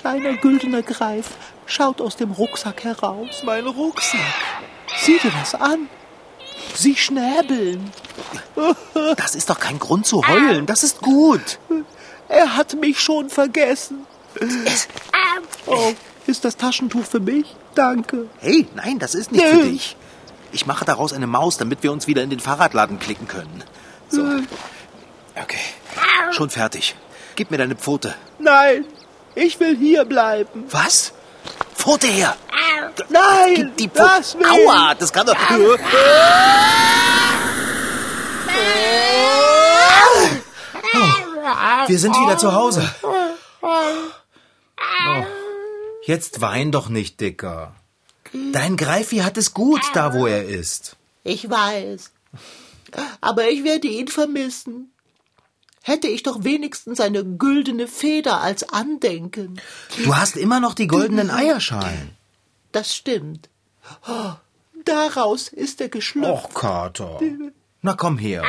kleiner 0.00 0.34
güldener 0.36 0.82
Greif 0.82 1.26
schaut 1.66 2.00
aus 2.00 2.16
dem 2.16 2.30
Rucksack 2.32 2.84
heraus. 2.84 3.42
mein 3.44 3.66
Rucksack. 3.66 4.20
Sieh 5.02 5.18
dir 5.18 5.30
das 5.38 5.54
an. 5.54 5.88
Sie 6.74 6.96
schnäbeln. 6.96 7.90
Das 9.16 9.34
ist 9.34 9.48
doch 9.50 9.58
kein 9.58 9.78
Grund 9.78 10.06
zu 10.06 10.26
heulen. 10.26 10.66
Das 10.66 10.82
ist 10.82 11.00
gut. 11.00 11.58
Er 12.28 12.56
hat 12.56 12.74
mich 12.74 13.00
schon 13.00 13.30
vergessen. 13.30 14.06
Oh, 15.66 15.92
ist 16.26 16.44
das 16.44 16.56
Taschentuch 16.56 17.04
für 17.04 17.20
mich? 17.20 17.46
Danke. 17.74 18.28
Hey, 18.40 18.66
nein, 18.74 18.98
das 18.98 19.14
ist 19.14 19.32
nicht 19.32 19.44
für 19.44 19.62
dich. 19.64 19.96
Ich 20.52 20.66
mache 20.66 20.84
daraus 20.84 21.12
eine 21.12 21.26
Maus, 21.26 21.56
damit 21.56 21.82
wir 21.82 21.92
uns 21.92 22.06
wieder 22.06 22.22
in 22.22 22.30
den 22.30 22.40
Fahrradladen 22.40 22.98
klicken 22.98 23.28
können. 23.28 23.62
So. 24.08 24.22
Okay. 25.36 25.58
Schon 26.32 26.50
fertig. 26.50 26.94
Gib 27.36 27.50
mir 27.50 27.58
deine 27.58 27.76
Pfote. 27.76 28.14
Nein, 28.38 28.84
ich 29.34 29.58
will 29.60 29.76
hier 29.76 30.04
bleiben. 30.04 30.64
Was? 30.70 31.12
Pfote 31.74 32.06
her! 32.06 32.36
Nein, 33.08 33.54
Gib 33.54 33.76
die 33.76 33.88
Pfote. 33.88 34.02
lass 34.04 34.34
mich. 34.34 34.46
Aua, 34.46 34.94
das 34.94 35.12
kann 35.12 35.26
doch... 35.26 35.36
Wir 41.86 41.98
sind 41.98 42.14
wieder 42.14 42.38
zu 42.38 42.52
Hause. 42.52 42.88
Oh. 43.02 43.66
Jetzt 46.04 46.40
wein 46.40 46.72
doch 46.72 46.88
nicht, 46.88 47.20
Dicker. 47.20 47.74
Dein 48.52 48.76
Greifi 48.76 49.18
hat 49.18 49.36
es 49.36 49.54
gut, 49.54 49.80
da 49.94 50.14
wo 50.14 50.26
er 50.26 50.44
ist. 50.44 50.96
Ich 51.24 51.50
weiß. 51.50 52.12
Aber 53.20 53.48
ich 53.48 53.64
werde 53.64 53.88
ihn 53.88 54.08
vermissen. 54.08 54.92
Hätte 55.82 56.08
ich 56.08 56.22
doch 56.22 56.44
wenigstens 56.44 57.00
eine 57.00 57.24
güldene 57.24 57.86
Feder 57.86 58.40
als 58.40 58.68
Andenken. 58.68 59.60
Du 60.04 60.14
hast 60.16 60.36
immer 60.36 60.60
noch 60.60 60.74
die 60.74 60.86
goldenen 60.86 61.30
Eierschalen. 61.30 62.16
Das 62.72 62.94
stimmt. 62.94 63.48
Oh, 64.06 64.32
daraus 64.84 65.48
ist 65.48 65.80
er 65.80 65.88
geschlüpft. 65.88 66.30
Och, 66.30 66.54
Kater. 66.54 67.18
Na 67.82 67.94
komm 67.94 68.18
her. 68.18 68.44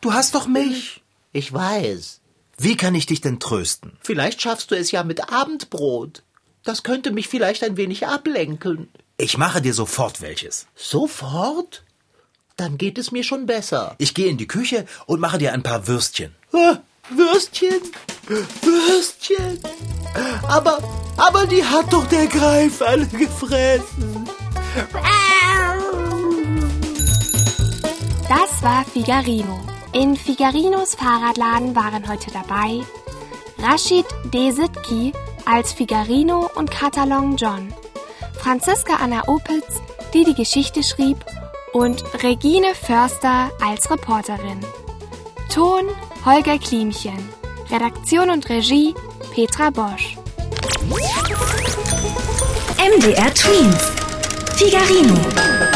Du 0.00 0.12
hast 0.12 0.34
doch 0.34 0.46
mich. 0.46 1.02
Ich 1.32 1.52
weiß. 1.52 2.20
Wie 2.58 2.76
kann 2.76 2.94
ich 2.94 3.06
dich 3.06 3.20
denn 3.20 3.40
trösten? 3.40 3.96
Vielleicht 4.00 4.42
schaffst 4.42 4.70
du 4.70 4.74
es 4.76 4.90
ja 4.90 5.04
mit 5.04 5.32
Abendbrot. 5.32 6.22
Das 6.64 6.82
könnte 6.82 7.12
mich 7.12 7.28
vielleicht 7.28 7.64
ein 7.64 7.76
wenig 7.76 8.06
ablenken. 8.06 8.88
Ich 9.16 9.38
mache 9.38 9.62
dir 9.62 9.74
sofort 9.74 10.20
welches. 10.20 10.66
Sofort? 10.74 11.84
Dann 12.56 12.78
geht 12.78 12.98
es 12.98 13.12
mir 13.12 13.24
schon 13.24 13.46
besser. 13.46 13.94
Ich 13.98 14.14
gehe 14.14 14.28
in 14.28 14.36
die 14.36 14.46
Küche 14.46 14.86
und 15.06 15.20
mache 15.20 15.38
dir 15.38 15.52
ein 15.52 15.62
paar 15.62 15.86
Würstchen. 15.86 16.34
Ah, 16.52 16.78
Würstchen? 17.10 17.80
Würstchen? 18.26 19.58
Aber, 20.48 20.78
aber 21.16 21.46
die 21.46 21.64
hat 21.64 21.92
doch 21.92 22.06
der 22.06 22.26
Greif 22.26 22.82
alle 22.82 23.06
gefressen. 23.06 24.28
Das 28.28 28.62
war 28.62 28.84
Figarino. 28.84 29.60
In 29.92 30.16
Figarinos 30.16 30.94
Fahrradladen 30.94 31.76
waren 31.76 32.08
heute 32.08 32.30
dabei 32.30 32.80
Rashid 33.58 34.06
Desitki 34.32 35.12
als 35.44 35.72
Figarino 35.72 36.50
und 36.54 36.70
Katalon 36.70 37.36
John, 37.36 37.72
Franziska 38.38 38.94
Anna 38.96 39.28
Opitz, 39.28 39.80
die 40.14 40.24
die 40.24 40.34
Geschichte 40.34 40.82
schrieb, 40.82 41.18
und 41.72 42.02
Regine 42.22 42.74
Förster 42.74 43.50
als 43.64 43.90
Reporterin. 43.90 44.60
Ton 45.52 45.88
Holger 46.24 46.58
Klimchen. 46.58 47.28
Redaktion 47.70 48.30
und 48.30 48.48
Regie 48.48 48.94
Petra 49.34 49.70
Bosch. 49.70 50.16
MDR 52.78 53.32
Twins. 53.34 53.92
Figarino. 54.56 55.71